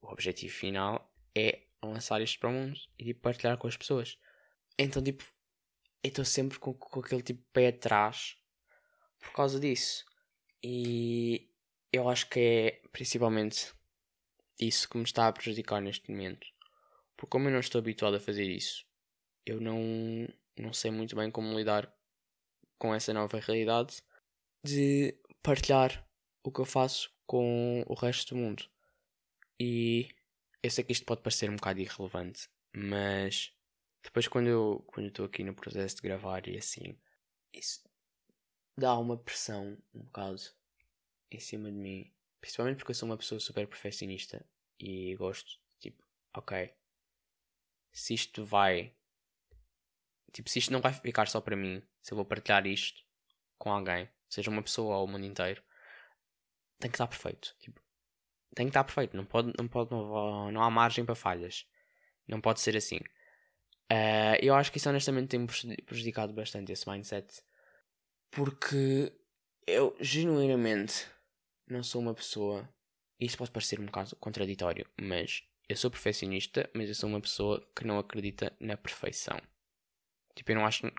o 0.00 0.08
objetivo 0.08 0.54
final 0.54 1.12
é 1.34 1.62
lançar 1.82 2.20
isto 2.20 2.38
para 2.38 2.50
o 2.50 2.52
mundo 2.52 2.78
e 2.98 3.04
tipo, 3.06 3.20
partilhar 3.20 3.56
com 3.56 3.66
as 3.66 3.76
pessoas. 3.76 4.18
Então, 4.78 5.02
tipo, 5.02 5.24
eu 6.02 6.08
estou 6.08 6.24
sempre 6.24 6.58
com, 6.58 6.74
com 6.74 7.00
aquele 7.00 7.22
tipo 7.22 7.42
pé 7.52 7.68
atrás 7.68 8.36
por 9.20 9.32
causa 9.32 9.58
disso. 9.60 10.04
E 10.62 11.50
eu 11.92 12.08
acho 12.08 12.28
que 12.28 12.40
é 12.40 12.88
principalmente 12.92 13.72
isso 14.58 14.88
que 14.88 14.96
me 14.96 15.04
está 15.04 15.28
a 15.28 15.32
prejudicar 15.32 15.80
neste 15.80 16.10
momento. 16.10 16.46
Porque 17.16 17.30
como 17.30 17.48
eu 17.48 17.52
não 17.52 17.60
estou 17.60 17.78
habituado 17.78 18.16
a 18.16 18.20
fazer 18.20 18.44
isso, 18.44 18.84
eu 19.46 19.60
não, 19.60 20.28
não 20.58 20.72
sei 20.72 20.90
muito 20.90 21.16
bem 21.16 21.30
como 21.30 21.56
lidar 21.56 21.92
com 22.78 22.94
essa 22.94 23.12
nova 23.12 23.40
realidade 23.40 24.02
de 24.64 25.18
partilhar 25.42 26.06
o 26.44 26.52
que 26.52 26.60
eu 26.60 26.64
faço 26.64 27.10
com 27.26 27.84
o 27.86 27.94
resto 27.94 28.34
do 28.34 28.40
mundo. 28.40 28.64
E 29.60 30.08
eu 30.62 30.70
sei 30.70 30.84
que 30.84 30.92
isto 30.92 31.04
pode 31.04 31.22
parecer 31.22 31.50
um 31.50 31.56
bocado 31.56 31.80
irrelevante, 31.80 32.48
mas 32.74 33.52
depois 34.02 34.28
quando 34.28 34.48
eu 34.48 34.84
quando 34.86 35.08
estou 35.08 35.26
aqui 35.26 35.42
no 35.42 35.54
processo 35.54 35.96
de 35.96 36.02
gravar 36.02 36.46
e 36.48 36.56
assim, 36.56 36.96
isso 37.52 37.87
dá 38.78 38.96
uma 38.96 39.16
pressão 39.16 39.76
um 39.92 40.00
bocado 40.04 40.40
em 41.30 41.40
cima 41.40 41.70
de 41.70 41.76
mim. 41.76 42.12
Principalmente 42.40 42.76
porque 42.76 42.92
eu 42.92 42.94
sou 42.94 43.08
uma 43.08 43.16
pessoa 43.16 43.40
super 43.40 43.66
perfeccionista 43.66 44.44
e 44.78 45.14
gosto, 45.16 45.58
tipo, 45.80 46.02
ok, 46.32 46.72
se 47.90 48.14
isto 48.14 48.44
vai, 48.44 48.94
tipo, 50.32 50.48
se 50.48 50.60
isto 50.60 50.72
não 50.72 50.80
vai 50.80 50.92
ficar 50.92 51.26
só 51.26 51.40
para 51.40 51.56
mim, 51.56 51.82
se 52.00 52.12
eu 52.12 52.16
vou 52.16 52.24
partilhar 52.24 52.64
isto 52.66 53.02
com 53.58 53.72
alguém, 53.72 54.08
seja 54.28 54.50
uma 54.50 54.62
pessoa 54.62 54.98
ou 54.98 55.04
o 55.04 55.08
mundo 55.08 55.26
inteiro, 55.26 55.62
tem 56.78 56.88
que 56.88 56.94
estar 56.94 57.08
perfeito. 57.08 57.56
Tipo, 57.58 57.82
tem 58.54 58.66
que 58.66 58.70
estar 58.70 58.84
perfeito. 58.84 59.16
Não, 59.16 59.24
pode, 59.24 59.52
não, 59.58 59.66
pode, 59.66 59.90
não, 59.90 60.52
não 60.52 60.62
há 60.62 60.70
margem 60.70 61.04
para 61.04 61.16
falhas. 61.16 61.66
Não 62.28 62.40
pode 62.40 62.60
ser 62.60 62.76
assim. 62.76 62.98
Uh, 63.90 64.38
eu 64.40 64.54
acho 64.54 64.70
que 64.70 64.78
isso 64.78 64.88
honestamente 64.88 65.28
tem 65.28 65.44
prejudicado 65.84 66.32
bastante 66.32 66.70
esse 66.70 66.88
mindset. 66.88 67.42
Porque 68.30 69.12
eu 69.66 69.96
genuinamente 70.00 71.06
não 71.66 71.82
sou 71.82 72.00
uma 72.00 72.14
pessoa. 72.14 72.68
Isto 73.20 73.38
pode 73.38 73.50
parecer 73.50 73.80
um 73.80 73.86
bocado 73.86 74.14
contraditório, 74.16 74.86
mas 75.00 75.42
eu 75.68 75.76
sou 75.76 75.90
perfeccionista, 75.90 76.70
mas 76.74 76.88
eu 76.88 76.94
sou 76.94 77.08
uma 77.08 77.20
pessoa 77.20 77.66
que 77.76 77.84
não 77.84 77.98
acredita 77.98 78.54
na 78.60 78.76
perfeição. 78.76 79.38
Tipo, 80.34 80.52
eu 80.52 80.56
não 80.56 80.66
acho 80.66 80.90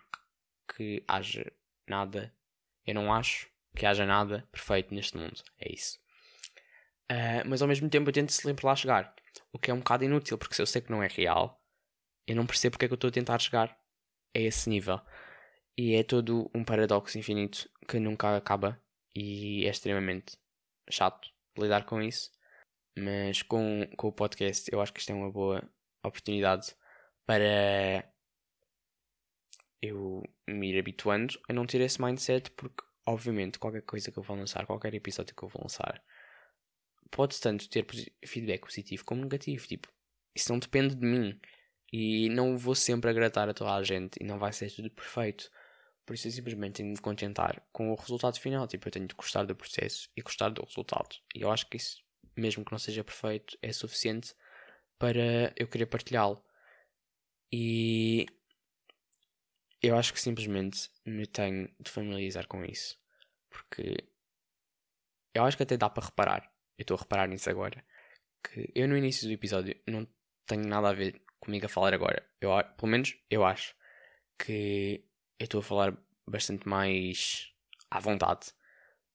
que 0.75 1.03
haja 1.07 1.51
nada. 1.87 2.33
Eu 2.85 2.93
não 2.93 3.13
acho 3.13 3.49
que 3.75 3.85
haja 3.85 4.05
nada 4.05 4.47
perfeito 4.51 4.93
neste 4.93 5.17
mundo. 5.17 5.41
É 5.57 5.73
isso. 5.73 5.97
Uh, 7.11 7.41
mas 7.47 7.61
ao 7.61 7.67
mesmo 7.67 7.89
tempo 7.89 8.09
eu 8.09 8.13
tento 8.13 8.31
sempre 8.31 8.65
lá 8.65 8.75
chegar. 8.75 9.15
O 9.51 9.57
que 9.57 9.71
é 9.71 9.73
um 9.73 9.79
bocado 9.79 10.03
inútil, 10.03 10.37
porque 10.37 10.53
se 10.53 10.61
eu 10.61 10.67
sei 10.67 10.81
que 10.81 10.91
não 10.91 11.01
é 11.01 11.07
real, 11.07 11.59
eu 12.27 12.35
não 12.35 12.45
percebo 12.45 12.73
porque 12.73 12.85
é 12.85 12.87
que 12.87 12.93
eu 12.93 12.95
estou 12.95 13.07
a 13.07 13.13
tentar 13.13 13.39
chegar 13.39 13.75
a 14.35 14.39
esse 14.39 14.69
nível. 14.69 15.01
E 15.81 15.95
é 15.95 16.03
todo 16.03 16.51
um 16.53 16.61
paradoxo 16.61 17.17
infinito 17.17 17.69
que 17.87 18.01
nunca 18.01 18.35
acaba 18.35 18.77
e 19.15 19.65
é 19.65 19.69
extremamente 19.69 20.37
chato 20.89 21.29
lidar 21.57 21.85
com 21.85 22.01
isso. 22.01 22.29
Mas 22.97 23.41
com, 23.43 23.89
com 23.95 24.09
o 24.09 24.11
podcast 24.11 24.69
eu 24.73 24.81
acho 24.81 24.91
que 24.91 24.99
isto 24.99 25.11
é 25.11 25.15
uma 25.15 25.31
boa 25.31 25.63
oportunidade 26.03 26.75
para 27.25 28.03
eu 29.81 30.21
me 30.45 30.69
ir 30.69 30.77
habituando 30.77 31.39
a 31.47 31.53
não 31.53 31.65
ter 31.65 31.79
esse 31.79 32.01
mindset, 32.01 32.51
porque 32.51 32.83
obviamente 33.05 33.57
qualquer 33.57 33.83
coisa 33.83 34.11
que 34.11 34.19
eu 34.19 34.23
vou 34.23 34.35
lançar, 34.35 34.65
qualquer 34.65 34.93
episódio 34.93 35.33
que 35.33 35.43
eu 35.43 35.47
vou 35.47 35.61
lançar, 35.61 36.03
pode 37.09 37.39
tanto 37.39 37.69
ter 37.69 37.87
feedback 38.25 38.63
positivo 38.63 39.05
como 39.05 39.21
negativo. 39.21 39.65
Tipo, 39.65 39.87
isso 40.35 40.51
não 40.51 40.59
depende 40.59 40.93
de 40.93 41.05
mim. 41.05 41.39
E 41.93 42.27
não 42.27 42.57
vou 42.57 42.75
sempre 42.75 43.09
agradar 43.09 43.47
a 43.47 43.53
toda 43.53 43.73
a 43.73 43.81
gente 43.81 44.17
e 44.19 44.25
não 44.25 44.37
vai 44.37 44.51
ser 44.51 44.69
tudo 44.69 44.91
perfeito. 44.91 45.49
Por 46.09 46.15
isso 46.15 46.27
eu 46.27 46.31
simplesmente 46.31 46.77
tenho 46.77 46.91
de 46.91 46.99
contentar 46.99 47.61
com 47.71 47.91
o 47.91 47.95
resultado 47.95 48.39
final. 48.39 48.67
Tipo, 48.67 48.87
eu 48.87 48.91
tenho 48.91 49.05
de 49.05 49.13
gostar 49.13 49.43
do 49.43 49.55
processo 49.55 50.09
e 50.17 50.23
gostar 50.23 50.49
do 50.49 50.65
resultado. 50.65 51.15
E 51.35 51.41
eu 51.41 51.51
acho 51.51 51.69
que 51.69 51.77
isso, 51.77 52.03
mesmo 52.35 52.65
que 52.65 52.71
não 52.71 52.79
seja 52.79 53.03
perfeito, 53.03 53.55
é 53.61 53.71
suficiente 53.71 54.33
para 54.97 55.53
eu 55.55 55.67
querer 55.67 55.85
partilhá-lo. 55.85 56.43
E 57.53 58.25
eu 59.83 59.95
acho 59.95 60.11
que 60.11 60.19
simplesmente 60.19 60.89
me 61.05 61.27
tenho 61.27 61.71
de 61.79 61.91
familiarizar 61.91 62.47
com 62.47 62.65
isso. 62.65 62.97
Porque 63.47 64.09
eu 65.35 65.43
acho 65.43 65.57
que 65.57 65.61
até 65.61 65.77
dá 65.77 65.91
para 65.91 66.07
reparar 66.07 66.51
eu 66.75 66.81
estou 66.81 66.97
a 66.97 67.01
reparar 67.01 67.27
nisso 67.27 67.49
agora, 67.51 67.85
que 68.43 68.71
eu 68.73 68.87
no 68.87 68.97
início 68.97 69.27
do 69.27 69.33
episódio 69.33 69.79
não 69.85 70.07
tenho 70.47 70.65
nada 70.65 70.89
a 70.89 70.93
ver 70.93 71.21
comigo 71.39 71.67
a 71.67 71.69
falar 71.69 71.93
agora. 71.93 72.27
Eu, 72.41 72.49
pelo 72.77 72.89
menos 72.89 73.15
eu 73.29 73.45
acho 73.45 73.75
que 74.39 75.07
eu 75.39 75.45
estou 75.45 75.59
a 75.59 75.63
falar 75.63 75.97
bastante 76.27 76.67
mais 76.67 77.51
à 77.89 77.99
vontade. 77.99 78.53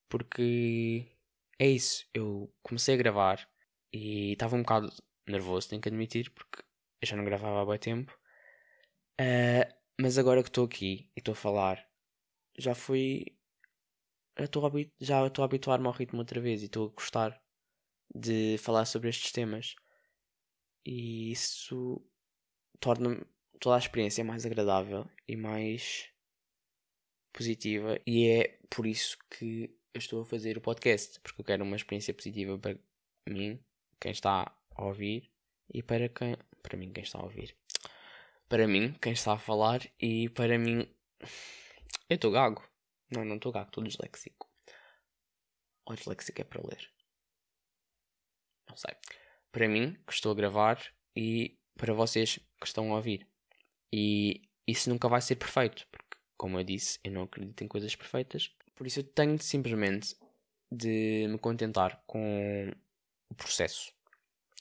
Porque 0.08 1.06
é 1.58 1.68
isso, 1.68 2.06
eu 2.14 2.52
comecei 2.62 2.94
a 2.94 2.98
gravar 2.98 3.48
e 3.92 4.32
estava 4.32 4.56
um 4.56 4.62
bocado 4.62 4.92
nervoso, 5.26 5.68
tenho 5.68 5.82
que 5.82 5.88
admitir, 5.88 6.30
porque 6.30 6.62
eu 7.02 7.08
já 7.08 7.16
não 7.16 7.24
gravava 7.24 7.62
há 7.62 7.66
bem 7.66 7.78
tempo. 7.78 8.18
Uh, 9.20 9.72
mas 10.00 10.18
agora 10.18 10.42
que 10.42 10.48
estou 10.48 10.64
aqui 10.64 11.10
e 11.16 11.20
estou 11.20 11.32
a 11.32 11.36
falar, 11.36 11.86
já 12.58 12.74
fui. 12.74 13.26
Já 15.00 15.26
estou 15.26 15.42
a 15.42 15.44
habituar-me 15.44 15.86
ao 15.86 15.92
ritmo 15.92 16.18
outra 16.18 16.40
vez 16.40 16.62
e 16.62 16.66
estou 16.66 16.88
a 16.88 16.92
gostar 16.92 17.40
de 18.14 18.56
falar 18.58 18.84
sobre 18.84 19.08
estes 19.08 19.30
temas. 19.32 19.76
E 20.84 21.30
isso 21.32 22.04
torna 22.80 23.24
toda 23.60 23.76
a 23.76 23.78
experiência 23.78 24.24
mais 24.24 24.44
agradável 24.44 25.08
e 25.28 25.36
mais 25.36 26.13
positiva. 27.34 28.00
E 28.06 28.28
é 28.28 28.58
por 28.70 28.86
isso 28.86 29.18
que 29.28 29.76
eu 29.92 29.98
estou 29.98 30.22
a 30.22 30.24
fazer 30.24 30.56
o 30.56 30.62
podcast, 30.62 31.20
porque 31.20 31.42
eu 31.42 31.44
quero 31.44 31.64
uma 31.64 31.76
experiência 31.76 32.14
positiva 32.14 32.58
para 32.58 32.78
mim, 33.28 33.60
quem 34.00 34.12
está 34.12 34.56
a 34.70 34.84
ouvir, 34.84 35.30
e 35.72 35.82
para 35.82 36.08
quem. 36.08 36.36
Para 36.62 36.78
mim, 36.78 36.90
quem 36.92 37.02
está 37.02 37.18
a 37.18 37.24
ouvir. 37.24 37.54
Para 38.48 38.66
mim, 38.66 38.94
quem 39.02 39.12
está 39.12 39.34
a 39.34 39.38
falar, 39.38 39.80
e 40.00 40.30
para 40.30 40.58
mim. 40.58 40.88
Eu 42.08 42.14
estou 42.14 42.30
gago. 42.30 42.66
Não, 43.10 43.24
não 43.24 43.36
estou 43.36 43.52
gago, 43.52 43.68
estou 43.68 43.84
disléxico. 43.84 44.48
O 45.86 45.94
disléxico 45.94 46.40
é 46.40 46.44
para 46.44 46.66
ler. 46.66 46.90
Não 48.68 48.76
sei. 48.76 48.94
Para 49.52 49.68
mim, 49.68 49.94
que 50.06 50.12
estou 50.12 50.32
a 50.32 50.34
gravar, 50.34 50.80
e 51.16 51.58
para 51.76 51.92
vocês 51.92 52.38
que 52.60 52.66
estão 52.66 52.92
a 52.92 52.96
ouvir. 52.96 53.28
E 53.92 54.48
isso 54.66 54.88
nunca 54.88 55.08
vai 55.08 55.20
ser 55.20 55.36
perfeito, 55.36 55.86
como 56.36 56.58
eu 56.58 56.64
disse, 56.64 56.98
eu 57.04 57.12
não 57.12 57.22
acredito 57.22 57.62
em 57.62 57.68
coisas 57.68 57.94
perfeitas. 57.94 58.50
Por 58.74 58.86
isso 58.86 59.00
eu 59.00 59.04
tenho 59.04 59.40
simplesmente 59.40 60.16
de 60.70 61.26
me 61.28 61.38
contentar 61.38 62.02
com 62.06 62.72
o 63.28 63.34
processo. 63.34 63.92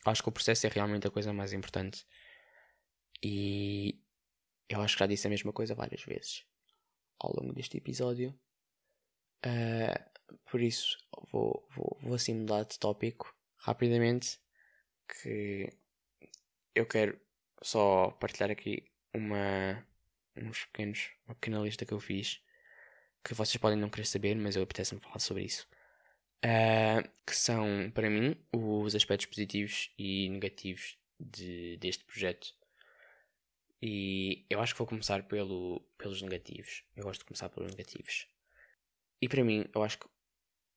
Acho 0.05 0.21
que 0.21 0.29
o 0.29 0.33
processo 0.33 0.67
é 0.67 0.69
realmente 0.69 1.07
a 1.07 1.11
coisa 1.11 1.33
mais 1.33 1.53
importante. 1.53 2.05
E 3.23 3.99
eu 4.69 4.81
acho 4.81 4.95
que 4.95 4.99
já 4.99 5.07
disse 5.07 5.27
a 5.27 5.29
mesma 5.29 5.53
coisa 5.53 5.73
várias 5.73 6.03
vezes 6.03 6.45
ao 7.19 7.33
longo 7.35 7.53
deste 7.53 7.77
episódio. 7.77 8.37
Uh, 9.45 10.37
por 10.49 10.61
isso 10.61 10.97
vou, 11.31 11.67
vou, 11.71 11.97
vou 12.01 12.15
assim 12.15 12.33
mudar 12.33 12.63
de 12.63 12.79
tópico 12.79 13.35
rapidamente 13.57 14.39
que 15.07 15.69
eu 16.73 16.85
quero 16.85 17.19
só 17.61 18.11
partilhar 18.11 18.51
aqui 18.51 18.85
uma 19.13 19.85
uns 20.35 20.65
pequenos, 20.65 21.09
uma 21.25 21.35
pequena 21.35 21.59
lista 21.59 21.85
que 21.85 21.93
eu 21.93 21.99
fiz 21.99 22.41
que 23.23 23.33
vocês 23.33 23.57
podem 23.57 23.79
não 23.79 23.89
querer 23.89 24.05
saber, 24.05 24.35
mas 24.35 24.55
eu 24.55 24.63
apetece-me 24.63 24.99
falar 24.99 25.19
sobre 25.19 25.43
isso. 25.43 25.67
Uh, 26.43 27.09
que 27.25 27.35
são, 27.35 27.89
para 27.93 28.09
mim, 28.09 28.35
os 28.51 28.93
aspectos 28.93 29.27
positivos 29.27 29.89
e 29.97 30.29
negativos 30.29 30.97
de, 31.17 31.77
deste 31.77 32.03
projeto. 32.03 32.53
E 33.81 34.45
eu 34.49 34.59
acho 34.59 34.73
que 34.73 34.79
vou 34.79 34.87
começar 34.87 35.23
pelo, 35.23 35.79
pelos 35.97 36.21
negativos. 36.21 36.83
Eu 36.95 37.03
gosto 37.03 37.21
de 37.21 37.25
começar 37.25 37.49
pelos 37.49 37.71
negativos. 37.71 38.27
E 39.21 39.29
para 39.29 39.43
mim, 39.43 39.65
eu 39.73 39.83
acho 39.83 39.99
que 39.99 40.07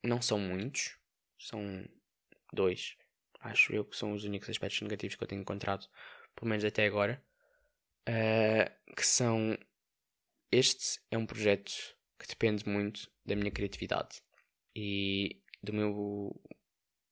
não 0.05 0.23
são 0.23 0.39
muitos, 0.39 0.97
são 1.37 1.85
dois, 2.53 2.97
acho 3.41 3.73
eu 3.73 3.85
que 3.85 3.97
são 3.97 4.13
os 4.13 4.25
únicos 4.25 4.49
aspectos 4.49 4.81
negativos 4.83 5.17
que 5.17 5.23
eu 5.23 5.29
tenho 5.29 5.41
encontrado, 5.41 5.89
pelo 6.35 6.49
menos 6.49 6.65
até 6.65 6.87
agora, 6.87 7.21
uh, 8.09 8.95
que 8.95 9.07
são 9.07 9.57
este 10.51 11.01
é 11.11 11.19
um 11.19 11.27
projeto 11.27 11.73
que 12.19 12.29
depende 12.29 12.69
muito 12.69 13.11
da 13.25 13.37
minha 13.37 13.51
criatividade 13.51 14.23
e 14.75 15.43
do 15.63 15.73
meu 15.73 16.41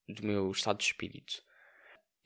do 0.09 0.27
meu 0.27 0.51
estado 0.51 0.79
de 0.79 0.85
espírito. 0.85 1.43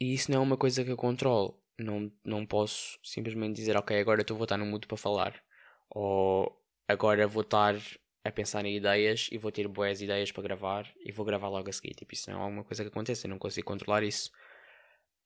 E 0.01 0.15
isso 0.15 0.31
não 0.31 0.39
é 0.39 0.43
uma 0.43 0.57
coisa 0.57 0.85
que 0.85 0.91
eu 0.91 0.97
controlo. 0.97 1.61
Não, 1.79 2.13
não 2.25 2.45
posso 2.45 2.99
simplesmente 3.05 3.57
dizer, 3.57 3.77
ok, 3.77 3.99
agora 4.01 4.23
estou 4.23 4.39
a 4.39 4.43
estar 4.43 4.57
no 4.57 4.67
mood 4.67 4.87
para 4.87 4.97
falar. 4.97 5.43
Ou 5.91 6.61
agora 6.89 7.27
vou 7.27 7.43
estar 7.43 7.77
a 8.25 8.33
pensar 8.33 8.65
em 8.65 8.77
ideias 8.77 9.29
e 9.31 9.39
vou 9.39 9.53
ter 9.53 9.67
boas 9.69 10.03
ideias 10.03 10.33
para 10.33 10.43
gravar 10.43 10.93
e 11.05 11.13
vou 11.13 11.25
gravar 11.25 11.49
logo 11.49 11.69
a 11.69 11.73
seguir. 11.73 11.95
Tipo, 11.95 12.15
isso 12.15 12.31
não 12.31 12.41
é 12.41 12.43
alguma 12.43 12.65
coisa 12.65 12.83
que 12.83 12.89
aconteça, 12.89 13.27
eu 13.27 13.31
não 13.31 13.39
consigo 13.39 13.67
controlar 13.67 14.03
isso. 14.03 14.31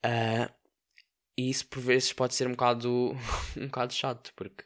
Uh, 0.05 0.53
e 1.37 1.49
isso 1.49 1.67
por 1.67 1.81
vezes 1.81 2.13
pode 2.13 2.35
ser 2.35 2.47
um 2.47 2.53
bocado, 2.53 3.13
um 3.57 3.67
bocado 3.67 3.93
chato, 3.93 4.33
porque 4.35 4.65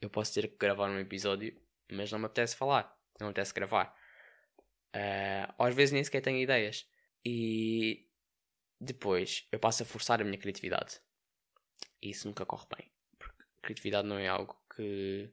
eu 0.00 0.10
posso 0.10 0.34
ter 0.34 0.48
que 0.48 0.56
gravar 0.56 0.88
um 0.90 0.98
episódio, 0.98 1.60
mas 1.90 2.12
não 2.12 2.18
me 2.18 2.26
apetece 2.26 2.56
falar, 2.56 2.84
não 3.18 3.28
me 3.28 3.30
apetece 3.30 3.54
gravar. 3.54 3.94
Uh, 4.94 5.52
às 5.58 5.74
vezes 5.74 5.92
nem 5.92 6.04
sequer 6.04 6.20
tenho 6.20 6.38
ideias. 6.38 6.88
E 7.24 8.08
depois 8.80 9.46
eu 9.50 9.58
passo 9.58 9.82
a 9.82 9.86
forçar 9.86 10.20
a 10.20 10.24
minha 10.24 10.38
criatividade. 10.38 11.00
E 12.00 12.10
isso 12.10 12.26
nunca 12.28 12.46
corre 12.46 12.66
bem. 12.76 12.90
Porque 13.18 13.44
criatividade 13.62 14.06
não 14.06 14.18
é 14.18 14.28
algo 14.28 14.56
que 14.74 15.30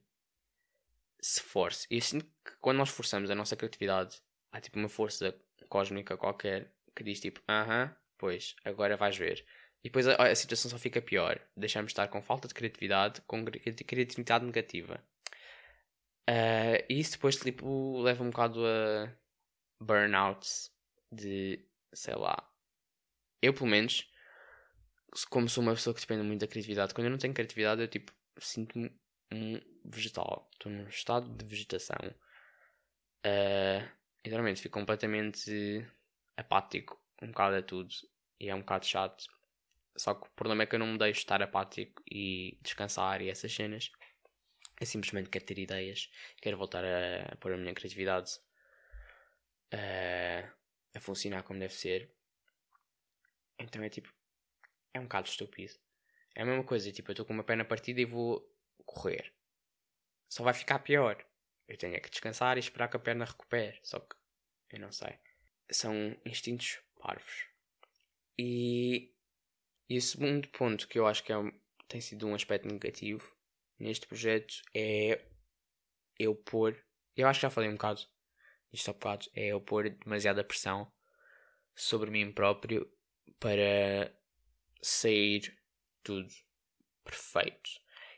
se 1.22 1.42
force. 1.42 1.88
E 1.90 1.96
eu 1.96 2.02
sinto 2.02 2.26
que 2.26 2.56
quando 2.60 2.78
nós 2.78 2.90
forçamos 2.90 3.30
a 3.30 3.36
nossa 3.36 3.56
criatividade, 3.56 4.22
há 4.52 4.60
tipo 4.60 4.78
uma 4.80 4.90
força 4.90 5.36
cósmica 5.70 6.18
qualquer 6.18 6.74
que 6.96 7.04
diz 7.04 7.20
tipo, 7.20 7.42
aham, 7.48 7.86
uh 7.86 7.88
-huh, 7.88 7.96
pois, 8.18 8.56
agora 8.64 8.98
vais 8.98 9.18
ver. 9.18 9.46
E 9.86 9.88
depois 9.88 10.08
a, 10.08 10.16
a, 10.16 10.34
situação 10.34 10.72
só 10.72 10.80
fica 10.80 11.00
pior. 11.00 11.40
Deixamos 11.56 11.90
de 11.90 11.92
estar 11.92 12.08
com 12.08 12.20
falta 12.20 12.48
de 12.48 12.56
criatividade, 12.56 13.22
com 13.22 13.46
criatividade 13.46 14.44
negativa. 14.44 15.00
Uh, 16.28 16.82
e 16.90 17.00
isso 17.00 17.12
depois 17.12 17.36
tipo, 17.36 18.02
leva 18.02 18.24
um 18.24 18.32
bocado 18.32 18.66
a 18.66 19.16
burnouts 19.80 20.72
de, 21.12 21.64
sei 21.94 22.16
lá. 22.16 22.52
Eu, 23.40 23.54
pelo 23.54 23.68
menos, 23.68 24.12
como 25.30 25.48
sou 25.48 25.62
uma 25.62 25.76
pessoa 25.76 25.94
que 25.94 26.02
depende 26.02 26.24
muito 26.24 26.42
da 26.42 26.48
criatividade, 26.48 26.92
quando 26.92 27.06
eu 27.06 27.12
não 27.12 27.20
tenho 27.20 27.36
criatividade, 27.36 27.82
eu 27.82 27.88
tipo, 27.88 28.12
sinto-me 28.40 28.92
um 29.32 29.62
vegetal. 29.84 30.50
Estou 30.54 30.72
num 30.72 30.88
estado 30.88 31.30
de 31.30 31.46
vegetação. 31.46 31.96
Uh, 33.24 33.88
literalmente, 34.26 34.64
fico 34.64 34.80
completamente 34.80 35.86
apático 36.36 37.00
um 37.22 37.28
bocado 37.28 37.58
a 37.58 37.62
tudo. 37.62 37.94
E 38.40 38.50
é 38.50 38.56
um 38.56 38.62
bocado 38.62 38.88
chato. 38.88 39.26
Só 39.98 40.14
que 40.14 40.28
o 40.28 40.32
problema 40.32 40.64
é 40.64 40.66
que 40.66 40.76
eu 40.76 40.80
não 40.80 40.88
me 40.88 40.98
deixo 40.98 41.20
estar 41.20 41.42
apático 41.42 42.04
e 42.10 42.58
descansar 42.62 43.22
e 43.22 43.30
essas 43.30 43.54
cenas. 43.54 43.92
Eu 44.80 44.86
simplesmente 44.86 45.30
quero 45.30 45.46
ter 45.46 45.58
ideias. 45.58 46.10
Quero 46.42 46.58
voltar 46.58 46.84
a, 46.84 47.36
pôr 47.38 47.54
a 47.54 47.58
minha 47.58 47.74
criatividade 47.74 48.32
a, 49.72 50.54
a 50.96 51.00
funcionar 51.00 51.44
como 51.44 51.60
deve 51.60 51.74
ser. 51.74 52.12
Então 53.58 53.82
é 53.84 53.90
tipo. 53.90 54.14
É 54.94 55.00
um 55.00 55.04
bocado 55.04 55.28
estúpido. 55.28 55.74
É 56.34 56.42
a 56.42 56.46
mesma 56.46 56.64
coisa, 56.64 56.92
tipo, 56.92 57.10
eu 57.10 57.14
estou 57.14 57.26
com 57.26 57.34
uma 57.34 57.44
perna 57.44 57.64
partida 57.64 58.02
e 58.02 58.06
vou 58.06 58.46
correr. 58.86 59.34
Só 60.28 60.44
vai 60.44 60.54
ficar 60.54 60.80
pior. 60.80 61.26
Eu 61.68 61.78
tenho 61.78 61.96
é 61.96 62.00
que 62.00 62.10
descansar 62.10 62.58
e 62.58 62.60
esperar 62.60 62.90
que 62.90 62.98
a 62.98 63.00
perna 63.00 63.26
recupere. 63.26 63.80
Só 63.84 64.00
que 64.00 64.16
eu 64.72 64.80
não 64.80 64.92
sei. 64.92 65.18
São 65.72 66.16
instintos 66.26 66.80
parvos. 67.00 67.48
E, 68.38 69.15
e 69.90 69.98
o 69.98 70.02
segundo 70.02 70.48
ponto 70.50 70.88
que 70.88 70.98
eu 70.98 71.08
acho 71.08 71.24
que 71.24 71.32
é, 71.32 71.36
tem 71.88 72.02
sido 72.02 72.28
um 72.28 72.36
aspecto 72.36 72.68
negativo 72.68 73.36
neste 73.80 74.08
projeto 74.08 74.62
é 74.74 75.22
eu 76.18 76.36
pôr. 76.36 76.78
Eu 77.16 77.28
acho 77.28 77.40
que 77.40 77.44
já 77.44 77.50
falei 77.50 77.70
um 77.70 77.74
bocado 77.74 78.02
isto 78.76 78.90
há 78.90 78.94
bocado, 78.94 79.26
é 79.34 79.48
eu 79.48 79.62
pôr 79.62 79.90
demasiada 79.90 80.44
pressão 80.44 80.92
sobre 81.74 82.12
mim 82.12 82.32
próprio 82.32 82.90
para 83.40 84.14
sair 84.82 85.58
tudo 86.04 86.28
perfeito. 87.04 87.70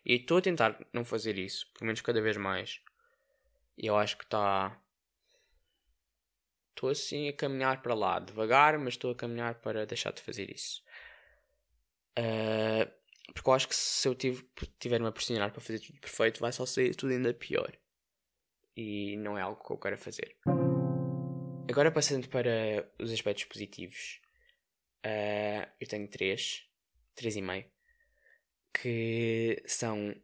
E 0.03 0.13
estou 0.13 0.37
a 0.37 0.41
tentar 0.41 0.79
não 0.91 1.05
fazer 1.05 1.37
isso, 1.37 1.71
pelo 1.73 1.85
menos 1.85 2.01
cada 2.01 2.21
vez 2.21 2.37
mais. 2.37 2.81
E 3.77 3.85
eu 3.85 3.95
acho 3.95 4.17
que 4.17 4.23
está. 4.23 4.81
Estou 6.69 6.89
assim 6.89 7.27
a 7.27 7.33
caminhar 7.33 7.81
para 7.81 7.93
lá, 7.93 8.19
devagar, 8.19 8.77
mas 8.79 8.93
estou 8.93 9.11
a 9.11 9.15
caminhar 9.15 9.55
para 9.55 9.85
deixar 9.85 10.11
de 10.11 10.21
fazer 10.21 10.49
isso. 10.49 10.83
Uh, 12.17 12.91
porque 13.33 13.49
eu 13.49 13.53
acho 13.53 13.67
que 13.67 13.75
se 13.75 14.07
eu 14.07 14.15
tiver-me 14.15 15.07
a 15.07 15.11
pressionar 15.11 15.51
para 15.51 15.61
fazer 15.61 15.79
tudo 15.79 15.99
perfeito, 15.99 16.39
vai 16.39 16.51
só 16.51 16.65
sair 16.65 16.95
tudo 16.95 17.13
ainda 17.13 17.33
pior 17.33 17.71
e 18.75 19.17
não 19.17 19.37
é 19.37 19.41
algo 19.41 19.63
que 19.63 19.71
eu 19.71 19.77
quero 19.77 19.97
fazer. 19.97 20.35
Agora 21.69 21.91
passando 21.91 22.27
para 22.29 22.91
os 22.99 23.11
aspectos 23.11 23.45
positivos, 23.45 24.21
uh, 25.05 25.69
eu 25.79 25.87
tenho 25.87 26.07
três, 26.07 26.67
três 27.13 27.35
e 27.35 27.41
meio, 27.41 27.65
que 28.73 29.61
são 29.65 30.15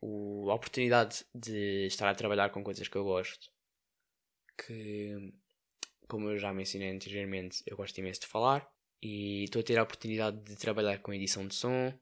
o, 0.00 0.50
a 0.50 0.54
oportunidade 0.54 1.24
de 1.34 1.86
estar 1.86 2.08
a 2.08 2.14
trabalhar 2.14 2.50
com 2.50 2.64
coisas 2.64 2.88
que 2.88 2.96
eu 2.96 3.04
gosto, 3.04 3.50
que 4.56 5.32
como 6.08 6.30
eu 6.30 6.38
já 6.38 6.52
mencionei 6.52 6.90
anteriormente, 6.90 7.62
eu 7.66 7.76
gosto 7.76 7.98
imenso 7.98 8.20
de 8.20 8.26
falar 8.26 8.75
e 9.02 9.44
estou 9.44 9.60
a 9.60 9.62
ter 9.62 9.78
a 9.78 9.82
oportunidade 9.82 10.38
de 10.38 10.56
trabalhar 10.56 10.98
com 10.98 11.12
edição 11.12 11.46
de 11.46 11.54
som 11.54 11.92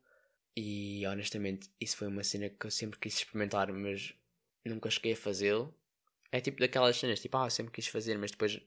e 0.56 1.06
honestamente 1.06 1.68
isso 1.80 1.96
foi 1.96 2.08
uma 2.08 2.22
cena 2.22 2.48
que 2.48 2.66
eu 2.66 2.70
sempre 2.70 2.98
quis 2.98 3.14
experimentar, 3.14 3.72
mas 3.72 4.14
nunca 4.64 4.90
cheguei 4.90 5.12
a 5.12 5.16
fazê-lo 5.16 5.74
é 6.34 6.40
tipo 6.40 6.58
daquelas 6.58 6.96
cenas, 6.96 7.20
tipo, 7.20 7.36
ah, 7.36 7.48
sempre 7.48 7.72
quis 7.72 7.86
fazer, 7.86 8.18
mas 8.18 8.32
depois 8.32 8.60